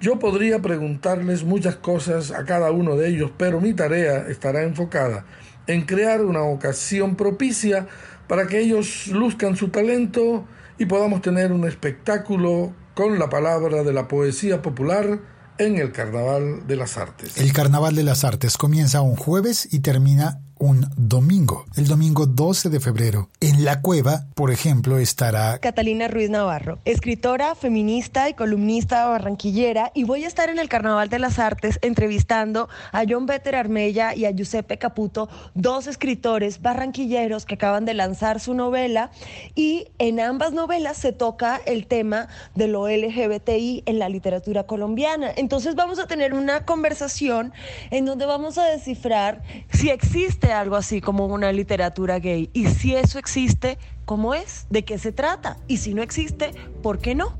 Yo 0.00 0.18
podría 0.18 0.62
preguntarles 0.62 1.44
muchas 1.44 1.76
cosas 1.76 2.30
a 2.30 2.44
cada 2.46 2.70
uno 2.70 2.96
de 2.96 3.08
ellos, 3.08 3.30
pero 3.36 3.60
mi 3.60 3.74
tarea 3.74 4.28
estará 4.28 4.62
enfocada 4.62 5.26
en 5.66 5.82
crear 5.82 6.24
una 6.24 6.42
ocasión 6.42 7.16
propicia 7.16 7.86
para 8.26 8.46
que 8.46 8.60
ellos 8.60 9.08
luzcan 9.08 9.56
su 9.56 9.68
talento 9.68 10.46
y 10.78 10.86
podamos 10.86 11.22
tener 11.22 11.52
un 11.52 11.66
espectáculo 11.66 12.72
con 12.94 13.18
la 13.18 13.28
palabra 13.28 13.82
de 13.82 13.92
la 13.92 14.08
poesía 14.08 14.62
popular 14.62 15.20
en 15.58 15.76
el 15.76 15.92
Carnaval 15.92 16.66
de 16.66 16.76
las 16.76 16.96
Artes. 16.96 17.36
El 17.36 17.52
Carnaval 17.52 17.94
de 17.94 18.02
las 18.02 18.24
Artes 18.24 18.56
comienza 18.56 19.02
un 19.02 19.16
jueves 19.16 19.68
y 19.70 19.80
termina 19.80 20.40
un 20.60 20.86
domingo, 20.94 21.64
el 21.76 21.88
domingo 21.88 22.26
12 22.26 22.68
de 22.68 22.80
febrero. 22.80 23.30
En 23.40 23.64
la 23.64 23.80
cueva, 23.80 24.26
por 24.34 24.50
ejemplo, 24.50 24.98
estará 24.98 25.58
Catalina 25.58 26.06
Ruiz 26.06 26.28
Navarro, 26.28 26.78
escritora, 26.84 27.54
feminista 27.54 28.28
y 28.28 28.34
columnista 28.34 29.06
barranquillera, 29.08 29.90
y 29.94 30.04
voy 30.04 30.24
a 30.24 30.28
estar 30.28 30.50
en 30.50 30.58
el 30.58 30.68
Carnaval 30.68 31.08
de 31.08 31.18
las 31.18 31.38
Artes 31.38 31.78
entrevistando 31.80 32.68
a 32.92 33.04
John 33.08 33.24
Better 33.24 33.56
Armella 33.56 34.14
y 34.14 34.26
a 34.26 34.32
Giuseppe 34.32 34.76
Caputo, 34.76 35.30
dos 35.54 35.86
escritores 35.86 36.60
barranquilleros 36.60 37.46
que 37.46 37.54
acaban 37.54 37.86
de 37.86 37.94
lanzar 37.94 38.38
su 38.38 38.52
novela, 38.52 39.10
y 39.54 39.88
en 39.98 40.20
ambas 40.20 40.52
novelas 40.52 40.98
se 40.98 41.12
toca 41.12 41.58
el 41.64 41.86
tema 41.86 42.28
de 42.54 42.68
lo 42.68 42.86
LGBTI 42.86 43.84
en 43.86 43.98
la 43.98 44.10
literatura 44.10 44.64
colombiana. 44.64 45.30
Entonces 45.34 45.74
vamos 45.74 45.98
a 45.98 46.06
tener 46.06 46.34
una 46.34 46.66
conversación 46.66 47.54
en 47.90 48.04
donde 48.04 48.26
vamos 48.26 48.58
a 48.58 48.64
descifrar 48.66 49.42
si 49.72 49.88
existe 49.88 50.49
algo 50.52 50.76
así 50.76 51.00
como 51.00 51.26
una 51.26 51.52
literatura 51.52 52.18
gay 52.18 52.50
y 52.52 52.66
si 52.66 52.94
eso 52.94 53.18
existe, 53.18 53.78
¿cómo 54.04 54.34
es? 54.34 54.66
¿De 54.70 54.84
qué 54.84 54.98
se 54.98 55.12
trata? 55.12 55.58
Y 55.68 55.78
si 55.78 55.94
no 55.94 56.02
existe, 56.02 56.52
¿por 56.82 56.98
qué 56.98 57.14
no? 57.14 57.38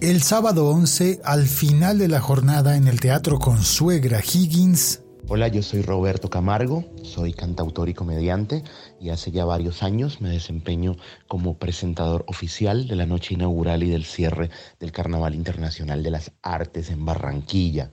El 0.00 0.22
sábado 0.22 0.68
11, 0.68 1.20
al 1.24 1.46
final 1.46 1.98
de 1.98 2.08
la 2.08 2.20
jornada 2.20 2.76
en 2.76 2.88
el 2.88 3.00
Teatro 3.00 3.38
Consuegra 3.38 4.20
Higgins. 4.20 5.00
Hola, 5.26 5.48
yo 5.48 5.62
soy 5.62 5.80
Roberto 5.80 6.28
Camargo, 6.28 6.84
soy 7.02 7.32
cantautor 7.32 7.88
y 7.88 7.94
comediante 7.94 8.62
y 9.00 9.08
hace 9.08 9.30
ya 9.30 9.46
varios 9.46 9.82
años 9.82 10.20
me 10.20 10.28
desempeño 10.28 10.96
como 11.28 11.56
presentador 11.56 12.26
oficial 12.28 12.86
de 12.86 12.96
la 12.96 13.06
noche 13.06 13.32
inaugural 13.32 13.82
y 13.82 13.88
del 13.88 14.04
cierre 14.04 14.50
del 14.78 14.92
Carnaval 14.92 15.34
Internacional 15.34 16.02
de 16.02 16.10
las 16.10 16.32
Artes 16.42 16.90
en 16.90 17.06
Barranquilla. 17.06 17.90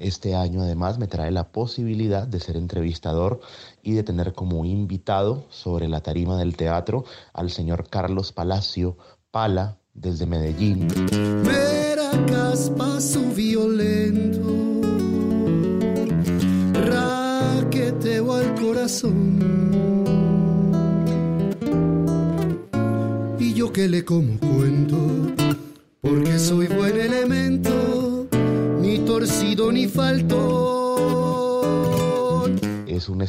Este 0.00 0.34
año 0.34 0.62
además 0.62 0.98
me 0.98 1.06
trae 1.06 1.30
la 1.30 1.52
posibilidad 1.52 2.26
de 2.26 2.40
ser 2.40 2.56
entrevistador 2.56 3.40
y 3.82 3.92
de 3.92 4.02
tener 4.02 4.32
como 4.32 4.64
invitado 4.64 5.44
sobre 5.50 5.88
la 5.88 6.00
tarima 6.00 6.38
del 6.38 6.56
teatro 6.56 7.04
al 7.34 7.50
señor 7.50 7.86
Carlos 7.90 8.32
Palacio 8.32 8.96
Pala 9.30 9.76
desde 9.92 10.24
Medellín. 10.24 10.88
Veracas 11.44 12.72
paso 12.78 13.20
violento, 13.36 14.80
raqueteo 16.72 18.32
al 18.32 18.54
corazón. 18.54 19.38
Y 23.38 23.52
yo 23.52 23.70
que 23.70 23.86
le 23.86 24.02
como 24.02 24.49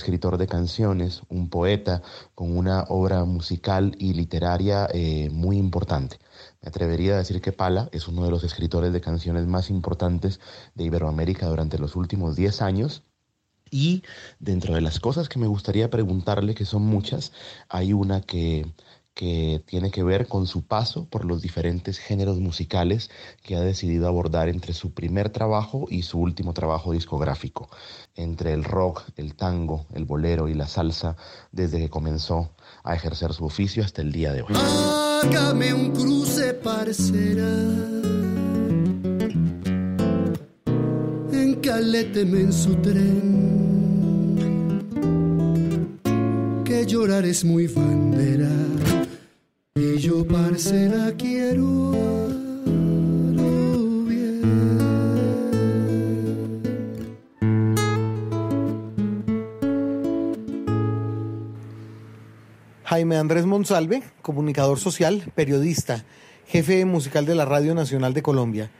escritor 0.01 0.39
de 0.39 0.48
canciones, 0.48 1.22
un 1.29 1.48
poeta 1.48 2.01
con 2.34 2.58
una 2.58 2.86
obra 2.89 3.24
musical 3.24 3.96
y 4.00 4.13
literaria 4.13 4.88
eh, 4.91 5.29
muy 5.31 5.58
importante. 5.58 6.17
Me 6.60 6.70
atrevería 6.70 7.13
a 7.13 7.17
decir 7.17 7.39
que 7.39 7.51
Pala 7.51 7.88
es 7.91 8.08
uno 8.08 8.24
de 8.24 8.31
los 8.31 8.43
escritores 8.43 8.93
de 8.93 9.01
canciones 9.01 9.46
más 9.46 9.70
importantes 9.70 10.39
de 10.74 10.86
Iberoamérica 10.86 11.46
durante 11.48 11.77
los 11.77 11.96
últimos 11.96 12.36
10 12.36 12.63
años. 12.63 13.03
Y 13.70 14.01
dentro 14.39 14.74
de 14.74 14.81
las 14.81 15.00
cosas 15.00 15.29
que 15.29 15.38
me 15.38 15.48
gustaría 15.48 15.91
preguntarle, 15.91 16.55
que 16.55 16.65
son 16.65 16.81
muchas, 16.81 17.31
hay 17.70 17.94
una 17.94 18.22
que 18.22 18.66
que 19.22 19.62
tiene 19.68 19.92
que 19.92 20.01
ver 20.03 20.27
con 20.27 20.48
su 20.48 20.64
paso 20.64 21.05
por 21.05 21.25
los 21.25 21.44
diferentes 21.44 22.00
géneros 22.00 22.40
musicales 22.40 23.12
que 23.44 23.55
ha 23.55 23.62
decidido 23.62 24.07
abordar 24.07 24.50
entre 24.50 24.74
su 24.74 24.96
primer 24.96 25.29
trabajo 25.29 25.86
y 25.92 26.01
su 26.01 26.18
último 26.18 26.53
trabajo 26.53 26.92
discográfico, 26.92 27.70
entre 28.16 28.51
el 28.51 28.64
rock, 28.64 29.03
el 29.18 29.36
tango, 29.36 29.86
el 29.94 30.05
bolero 30.05 30.48
y 30.48 30.55
la 30.55 30.68
salsa, 30.68 31.18
desde 31.51 31.77
que 31.77 31.92
comenzó 31.92 32.50
a 32.84 32.96
ejercer 32.96 33.34
su 33.34 33.46
oficio 33.46 33.84
hasta 33.84 34.01
el 34.01 34.12
día 34.12 34.34
de 34.34 34.42
hoy. 34.42 34.55
Hágame 34.55 35.72
un 35.72 35.92
cruce 35.92 36.55
parcera. 36.55 37.46
Encaléteme 41.31 42.40
en 42.40 42.51
su 42.51 42.74
tren. 42.77 43.51
Que 46.66 46.88
llorar 46.88 47.25
es 47.25 47.46
muy 47.46 47.68
bandera. 47.68 48.80
Parcera, 50.51 51.14
quiero. 51.18 51.94
Jaime 62.83 63.16
Andrés 63.16 63.46
Monsalve, 63.46 64.03
comunicador 64.22 64.77
social, 64.77 65.31
periodista, 65.33 66.03
jefe 66.48 66.83
musical 66.83 67.25
de 67.25 67.35
la 67.35 67.46
Radio 67.46 67.74
Nacional 67.74 68.14
de 68.14 68.22
Colombia. 68.22 68.72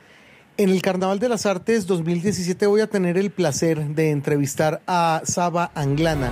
En 0.58 0.68
el 0.68 0.82
Carnaval 0.82 1.20
de 1.20 1.30
las 1.30 1.46
Artes 1.46 1.86
2017 1.86 2.66
voy 2.66 2.82
a 2.82 2.86
tener 2.88 3.16
el 3.16 3.30
placer 3.30 3.82
de 3.94 4.10
entrevistar 4.10 4.82
a 4.86 5.22
Saba 5.24 5.72
Anglana. 5.74 6.30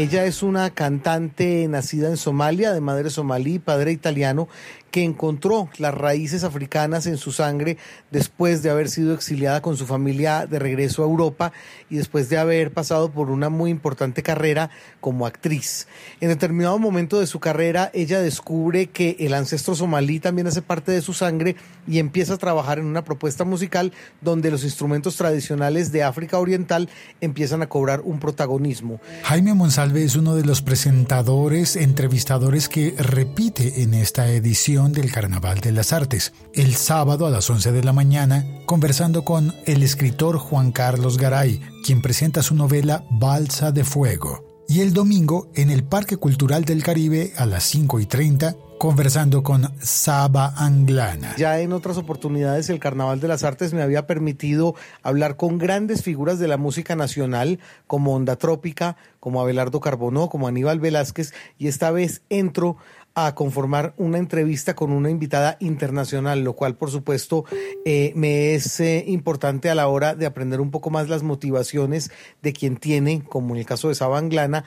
Ella 0.00 0.24
es 0.24 0.42
una 0.42 0.70
cantante 0.70 1.68
nacida 1.68 2.08
en 2.08 2.16
Somalia, 2.16 2.72
de 2.72 2.80
madre 2.80 3.10
somalí, 3.10 3.58
padre 3.58 3.92
italiano, 3.92 4.48
que 4.90 5.04
encontró 5.04 5.68
las 5.78 5.94
raíces 5.94 6.44
africanas 6.44 7.06
en 7.06 7.16
su 7.16 7.32
sangre 7.32 7.78
después 8.10 8.62
de 8.62 8.70
haber 8.70 8.88
sido 8.88 9.14
exiliada 9.14 9.62
con 9.62 9.76
su 9.76 9.86
familia 9.86 10.46
de 10.46 10.58
regreso 10.58 11.02
a 11.02 11.06
Europa 11.06 11.52
y 11.88 11.96
después 11.96 12.28
de 12.28 12.38
haber 12.38 12.72
pasado 12.72 13.10
por 13.10 13.30
una 13.30 13.48
muy 13.48 13.70
importante 13.70 14.22
carrera 14.22 14.70
como 15.00 15.26
actriz. 15.26 15.86
En 16.20 16.28
determinado 16.28 16.78
momento 16.78 17.20
de 17.20 17.26
su 17.26 17.40
carrera, 17.40 17.90
ella 17.94 18.20
descubre 18.20 18.88
que 18.88 19.16
el 19.20 19.34
ancestro 19.34 19.74
somalí 19.74 20.20
también 20.20 20.46
hace 20.46 20.62
parte 20.62 20.92
de 20.92 21.02
su 21.02 21.12
sangre 21.12 21.56
y 21.86 21.98
empieza 21.98 22.34
a 22.34 22.38
trabajar 22.38 22.78
en 22.78 22.86
una 22.86 23.04
propuesta 23.04 23.44
musical 23.44 23.92
donde 24.20 24.50
los 24.50 24.64
instrumentos 24.64 25.16
tradicionales 25.16 25.92
de 25.92 26.02
África 26.02 26.38
Oriental 26.38 26.88
empiezan 27.20 27.62
a 27.62 27.68
cobrar 27.68 28.00
un 28.00 28.18
protagonismo. 28.18 29.00
Jaime 29.22 29.54
Monsalve 29.54 30.04
es 30.04 30.16
uno 30.16 30.34
de 30.34 30.44
los 30.44 30.62
presentadores, 30.62 31.76
entrevistadores 31.76 32.68
que 32.68 32.94
repite 32.98 33.82
en 33.82 33.94
esta 33.94 34.28
edición 34.30 34.79
del 34.88 35.12
Carnaval 35.12 35.60
de 35.60 35.72
las 35.72 35.92
Artes, 35.92 36.32
el 36.54 36.74
sábado 36.74 37.26
a 37.26 37.30
las 37.30 37.50
11 37.50 37.70
de 37.70 37.84
la 37.84 37.92
mañana, 37.92 38.46
conversando 38.64 39.24
con 39.24 39.54
el 39.66 39.82
escritor 39.82 40.38
Juan 40.38 40.72
Carlos 40.72 41.18
Garay, 41.18 41.60
quien 41.84 42.00
presenta 42.00 42.42
su 42.42 42.54
novela 42.54 43.04
Balsa 43.10 43.72
de 43.72 43.84
Fuego. 43.84 44.64
Y 44.68 44.80
el 44.80 44.94
domingo, 44.94 45.48
en 45.54 45.70
el 45.70 45.84
Parque 45.84 46.16
Cultural 46.16 46.64
del 46.64 46.82
Caribe, 46.82 47.32
a 47.36 47.44
las 47.44 47.64
5 47.64 48.00
y 48.00 48.06
30, 48.06 48.56
conversando 48.80 49.42
con 49.42 49.74
Saba 49.82 50.54
Anglana. 50.56 51.34
Ya 51.36 51.60
en 51.60 51.74
otras 51.74 51.98
oportunidades 51.98 52.70
el 52.70 52.78
Carnaval 52.78 53.20
de 53.20 53.28
las 53.28 53.44
Artes 53.44 53.74
me 53.74 53.82
había 53.82 54.06
permitido 54.06 54.74
hablar 55.02 55.36
con 55.36 55.58
grandes 55.58 56.02
figuras 56.02 56.38
de 56.38 56.48
la 56.48 56.56
música 56.56 56.96
nacional, 56.96 57.58
como 57.86 58.14
Onda 58.14 58.36
Trópica, 58.36 58.96
como 59.20 59.42
Abelardo 59.42 59.80
Carbonó, 59.80 60.30
como 60.30 60.48
Aníbal 60.48 60.80
Velázquez, 60.80 61.34
y 61.58 61.68
esta 61.68 61.90
vez 61.90 62.22
entro 62.30 62.78
a 63.26 63.34
conformar 63.34 63.94
una 63.96 64.18
entrevista 64.18 64.74
con 64.74 64.92
una 64.92 65.10
invitada 65.10 65.56
internacional, 65.60 66.42
lo 66.42 66.54
cual 66.54 66.76
por 66.76 66.90
supuesto 66.90 67.44
eh, 67.84 68.12
me 68.14 68.54
es 68.54 68.80
eh, 68.80 69.04
importante 69.06 69.70
a 69.70 69.74
la 69.74 69.88
hora 69.88 70.14
de 70.14 70.26
aprender 70.26 70.60
un 70.60 70.70
poco 70.70 70.90
más 70.90 71.08
las 71.08 71.22
motivaciones 71.22 72.10
de 72.42 72.52
quien 72.52 72.76
tiene, 72.76 73.22
como 73.22 73.54
en 73.54 73.60
el 73.60 73.66
caso 73.66 73.88
de 73.88 73.94
Sabanglana, 73.94 74.64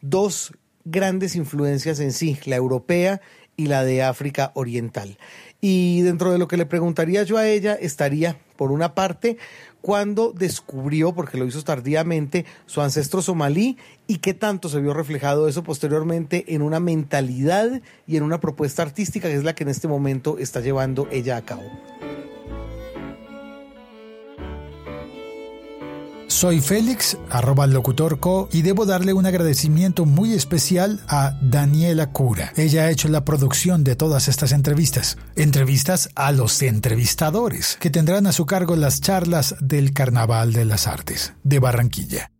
dos 0.00 0.52
grandes 0.84 1.36
influencias 1.36 2.00
en 2.00 2.12
sí, 2.12 2.38
la 2.44 2.56
europea 2.56 3.20
y 3.56 3.66
la 3.66 3.84
de 3.84 4.02
África 4.02 4.52
Oriental. 4.54 5.18
Y 5.68 6.02
dentro 6.02 6.30
de 6.30 6.38
lo 6.38 6.46
que 6.46 6.56
le 6.56 6.64
preguntaría 6.64 7.24
yo 7.24 7.38
a 7.38 7.48
ella 7.48 7.74
estaría, 7.74 8.38
por 8.54 8.70
una 8.70 8.94
parte, 8.94 9.36
cuando 9.80 10.30
descubrió, 10.30 11.12
porque 11.12 11.38
lo 11.38 11.44
hizo 11.44 11.60
tardíamente, 11.64 12.44
su 12.66 12.82
ancestro 12.82 13.20
somalí 13.20 13.76
y 14.06 14.18
qué 14.18 14.32
tanto 14.32 14.68
se 14.68 14.80
vio 14.80 14.94
reflejado 14.94 15.48
eso 15.48 15.64
posteriormente 15.64 16.54
en 16.54 16.62
una 16.62 16.78
mentalidad 16.78 17.82
y 18.06 18.16
en 18.16 18.22
una 18.22 18.38
propuesta 18.38 18.82
artística 18.82 19.26
que 19.26 19.34
es 19.34 19.42
la 19.42 19.56
que 19.56 19.64
en 19.64 19.70
este 19.70 19.88
momento 19.88 20.38
está 20.38 20.60
llevando 20.60 21.08
ella 21.10 21.36
a 21.36 21.42
cabo. 21.42 21.64
Soy 26.36 26.60
Félix, 26.60 27.16
arroba 27.30 27.66
locutorco, 27.66 28.50
y 28.52 28.60
debo 28.60 28.84
darle 28.84 29.14
un 29.14 29.24
agradecimiento 29.24 30.04
muy 30.04 30.34
especial 30.34 31.00
a 31.08 31.38
Daniela 31.40 32.12
Cura. 32.12 32.52
Ella 32.56 32.82
ha 32.82 32.90
hecho 32.90 33.08
la 33.08 33.24
producción 33.24 33.84
de 33.84 33.96
todas 33.96 34.28
estas 34.28 34.52
entrevistas. 34.52 35.16
Entrevistas 35.34 36.10
a 36.14 36.32
los 36.32 36.60
entrevistadores, 36.60 37.78
que 37.80 37.88
tendrán 37.88 38.26
a 38.26 38.32
su 38.32 38.44
cargo 38.44 38.76
las 38.76 39.00
charlas 39.00 39.54
del 39.62 39.94
Carnaval 39.94 40.52
de 40.52 40.66
las 40.66 40.86
Artes 40.86 41.32
de 41.42 41.58
Barranquilla. 41.58 42.30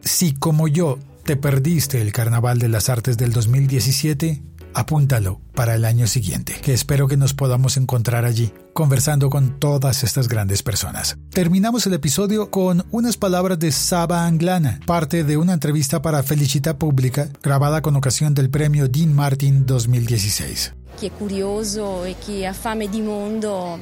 Si 0.00 0.34
como 0.34 0.66
yo 0.66 0.98
te 1.22 1.36
perdiste 1.36 2.02
el 2.02 2.12
Carnaval 2.12 2.58
de 2.58 2.68
las 2.68 2.88
Artes 2.88 3.16
del 3.16 3.32
2017, 3.32 4.42
apúntalo 4.74 5.40
para 5.54 5.74
el 5.74 5.84
año 5.84 6.06
siguiente, 6.06 6.54
que 6.62 6.74
espero 6.74 7.08
que 7.08 7.16
nos 7.16 7.34
podamos 7.34 7.76
encontrar 7.76 8.24
allí, 8.24 8.52
conversando 8.72 9.30
con 9.30 9.58
todas 9.58 10.04
estas 10.04 10.28
grandes 10.28 10.62
personas. 10.62 11.16
Terminamos 11.30 11.86
el 11.86 11.94
episodio 11.94 12.50
con 12.50 12.84
unas 12.90 13.16
palabras 13.16 13.58
de 13.58 13.72
Saba 13.72 14.26
Anglana, 14.26 14.80
parte 14.86 15.24
de 15.24 15.36
una 15.36 15.54
entrevista 15.54 16.02
para 16.02 16.22
Felicita 16.22 16.78
Pública, 16.78 17.28
grabada 17.42 17.82
con 17.82 17.96
ocasión 17.96 18.34
del 18.34 18.50
premio 18.50 18.88
Dean 18.88 19.14
Martin 19.14 19.64
2016. 19.64 20.74
Chi 20.96 21.06
è 21.06 21.10
curioso 21.10 22.04
e 22.04 22.46
ha 22.46 22.52
fame 22.52 22.88
di 22.88 23.02
mondo 23.02 23.80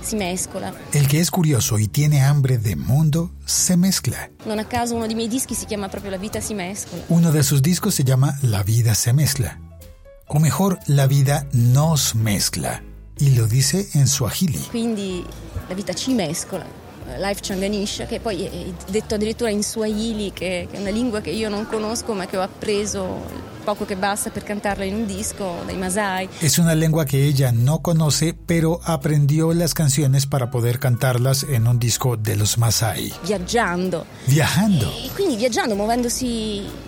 si 0.00 0.16
mescola. 0.16 0.72
El 0.92 1.08
que 1.08 1.20
es 1.20 1.30
curioso 1.30 1.78
y 1.78 1.88
tiene 1.88 2.22
hambre 2.22 2.58
de 2.58 2.76
mundo 2.76 3.32
se 3.44 3.76
mezcla. 3.76 4.30
A 4.46 4.64
caso 4.64 4.94
uno 4.94 5.06
miei 5.06 5.28
dischi 5.28 5.54
si 5.54 5.66
chiama 5.66 5.88
proprio 5.88 6.16
La 6.16 6.40
si 6.40 6.54
mescola. 6.54 7.02
Uno 7.08 7.32
de 7.32 7.42
sus 7.42 7.60
discos 7.60 7.94
se 7.94 8.04
llama 8.04 8.38
La 8.42 8.62
vida 8.62 8.94
se 8.94 9.12
mezcla. 9.12 9.58
O 10.30 10.38
mejor, 10.38 10.78
la 10.86 11.06
vida 11.06 11.46
nos 11.52 12.14
mezcla. 12.14 12.82
Y 13.18 13.30
lo 13.30 13.46
dice 13.46 13.88
en 13.94 14.06
Swahili. 14.06 14.58
Quindi 14.70 15.24
la 15.68 15.74
vita 15.74 15.94
ci 15.94 16.12
mescola. 16.12 16.66
Life 17.18 17.40
Changanisha, 17.40 18.04
che 18.04 18.20
poi 18.20 18.44
è 18.44 18.50
detto 18.90 19.14
addirittura 19.14 19.48
in 19.48 19.62
Swahili, 19.62 20.30
che, 20.34 20.68
che 20.70 20.76
è 20.76 20.80
una 20.80 20.90
lingua 20.90 21.22
che 21.22 21.30
io 21.30 21.48
non 21.48 21.66
conosco 21.66 22.12
ma 22.12 22.26
che 22.26 22.36
ho 22.36 22.42
appreso 22.42 23.24
poco 23.64 23.86
che 23.86 23.96
basta 23.96 24.28
per 24.28 24.42
cantarla 24.42 24.84
in 24.84 24.94
un 24.94 25.06
disco 25.06 25.62
dai 25.64 25.76
Masai. 25.76 26.28
Es 26.40 26.58
una 26.58 26.74
lengua 26.74 27.06
que 27.06 27.26
ella 27.26 27.50
no 27.50 27.80
conoce, 27.80 28.34
pero 28.34 28.80
aprendió 28.84 29.54
las 29.54 29.72
canciones 29.72 30.26
para 30.26 30.50
poder 30.50 30.78
cantarlas 30.78 31.42
en 31.42 31.66
un 31.66 31.78
disco 31.78 32.18
de 32.18 32.36
los 32.36 32.58
Masai. 32.58 33.10
Viaggiando. 33.24 34.04
Viajando. 34.26 34.92
E 35.04 35.10
quindi 35.14 35.36
viaggiando, 35.36 35.74
muovendosi 35.74 36.87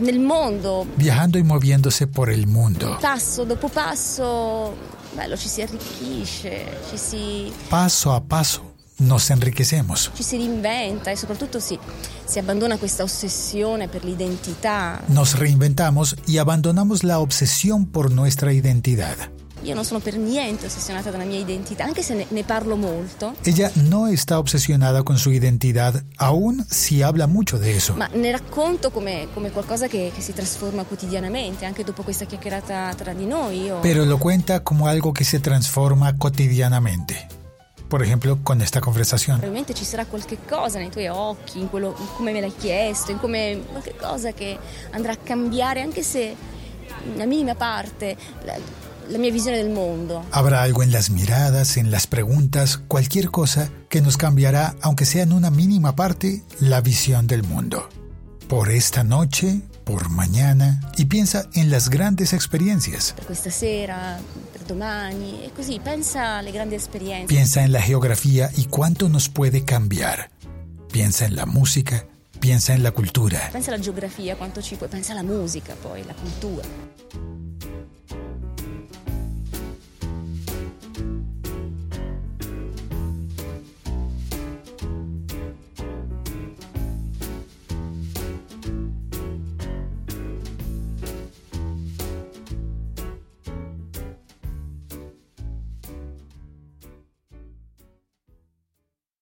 nel 0.00 0.18
mondo. 0.20 0.86
Viajando 0.96 1.38
y 1.38 1.42
moviéndose 1.42 2.06
por 2.06 2.30
el 2.30 2.46
mundo. 2.46 2.98
Passo 3.00 3.44
dopo 3.44 3.68
passo, 3.68 4.74
bello, 5.14 5.36
ci 5.36 5.48
si 5.48 5.62
arricchisce, 5.62 6.66
ci 6.90 6.96
si, 6.98 7.52
Paso 7.68 8.12
a 8.12 8.20
paso 8.20 8.68
nos 8.98 9.30
enriquecemos. 9.30 10.10
ci 10.14 10.22
si 10.22 10.36
reinventa 10.36 11.10
e 11.10 11.16
soprattutto 11.16 11.58
si, 11.58 11.78
si 12.24 12.38
abbandona 12.38 12.76
questa 12.76 13.02
ossessione 13.02 13.88
per 13.88 14.04
l'identità. 14.04 15.00
Nos 15.06 15.34
reinventamos 15.38 16.16
y 16.26 16.36
abandonamos 16.38 17.02
la 17.02 17.18
obsesión 17.18 17.86
por 17.86 18.10
nuestra 18.10 18.52
identidad. 18.52 19.16
Io 19.62 19.74
non 19.74 19.84
sono 19.84 20.00
per 20.00 20.16
niente 20.16 20.66
ossessionata 20.66 21.10
dalla 21.10 21.24
mia 21.24 21.38
identità, 21.38 21.84
anche 21.84 22.02
se 22.02 22.14
ne, 22.14 22.26
ne 22.28 22.44
parlo 22.44 22.76
molto, 22.76 23.34
Ella 23.42 23.70
no 23.74 24.06
está 24.06 24.38
obsesionada 24.38 25.02
con 25.02 25.18
su 25.18 25.30
identidad, 25.30 26.02
aun 26.16 26.64
si 26.68 27.02
habla 27.02 27.26
mucho 27.26 27.58
de 27.58 27.76
eso. 27.76 27.94
ma 27.94 28.08
ne 28.12 28.30
racconto 28.30 28.90
come, 28.90 29.28
come 29.34 29.50
qualcosa 29.50 29.86
che, 29.86 30.12
che 30.14 30.20
si 30.22 30.32
trasforma 30.32 30.84
quotidianamente, 30.84 31.66
anche 31.66 31.84
dopo 31.84 32.02
questa 32.02 32.24
chiacchierata 32.24 32.94
tra 32.94 33.12
di 33.12 33.26
noi. 33.26 33.64
Io 33.64 33.80
Pero 33.80 34.04
lo 34.04 34.16
cuenta 34.18 34.62
como 34.62 34.86
algo 34.86 35.12
que 35.12 35.24
se 35.24 35.40
transforma 35.40 36.16
cotidianamente. 36.16 37.28
Por 37.88 38.02
ejemplo, 38.02 38.38
con 38.42 38.60
esta 38.60 38.80
conversación. 38.80 39.38
Probabilmente 39.40 39.74
ci 39.74 39.84
sarà 39.84 40.06
qualche 40.06 40.38
cosa 40.48 40.78
nei 40.78 40.90
tuoi 40.90 41.08
occhi, 41.08 41.58
in, 41.58 41.68
quello, 41.68 41.94
in 41.98 42.06
come 42.16 42.30
me 42.32 42.40
l'hai 42.40 42.54
chiesto, 42.56 43.10
in 43.10 43.18
come 43.18 43.62
qualche 43.68 43.94
cosa 43.96 44.32
che 44.32 44.56
andrà 44.92 45.12
a 45.12 45.16
cambiare, 45.16 45.80
anche 45.80 46.02
se 46.02 46.34
una 47.14 47.24
minima 47.24 47.54
parte, 47.56 48.16
la, 49.10 49.12
la 49.12 49.18
mia 49.18 49.32
visione 49.32 49.58
del 49.58 49.70
mondo. 49.70 50.24
Habrá 50.30 50.62
algo 50.62 50.82
en 50.82 50.92
las 50.92 51.10
miradas, 51.10 51.76
en 51.76 51.90
las 51.90 52.06
preguntas, 52.06 52.78
cualquier 52.88 53.30
cosa 53.30 53.70
que 53.88 54.00
nos 54.00 54.16
cambiará, 54.16 54.76
aunque 54.80 55.04
sea 55.04 55.22
en 55.22 55.32
una 55.32 55.50
mínima 55.50 55.94
parte, 55.96 56.42
la 56.60 56.80
visión 56.80 57.26
del 57.26 57.42
mundo. 57.42 57.88
Por 58.48 58.70
esta 58.70 59.04
noche, 59.04 59.60
por 59.84 60.08
mañana, 60.10 60.80
y 60.96 61.06
piensa 61.06 61.48
en 61.54 61.70
las 61.70 61.88
grandes 61.88 62.32
experiencias. 62.32 63.12
Per 63.12 63.26
questa 63.26 63.50
sera, 63.50 64.18
per 64.52 64.62
domani, 64.62 65.44
e 65.44 65.52
così 65.54 65.80
pensa 65.82 66.38
alle 66.38 66.50
grandi 66.50 66.74
esperienze. 66.74 67.26
Piensa 67.26 67.62
en 67.62 67.72
la 67.72 67.80
geografía 67.80 68.50
y 68.56 68.64
cuánto 68.64 69.08
nos 69.08 69.28
puede 69.28 69.64
cambiar. 69.64 70.30
Piensa 70.92 71.26
en 71.26 71.36
la 71.36 71.46
música, 71.46 72.06
piensa 72.40 72.74
en 72.74 72.82
la 72.82 72.90
cultura. 72.90 73.50
Pensa 73.52 73.72
alla 73.72 73.82
geografia, 73.82 74.36
quanto 74.36 74.60
ci 74.60 74.74
puoi, 74.74 74.88
pensa 74.88 75.12
alla 75.12 75.22
musica 75.22 75.74
poi, 75.80 76.02
alla 76.02 76.14
cultura. 76.14 76.66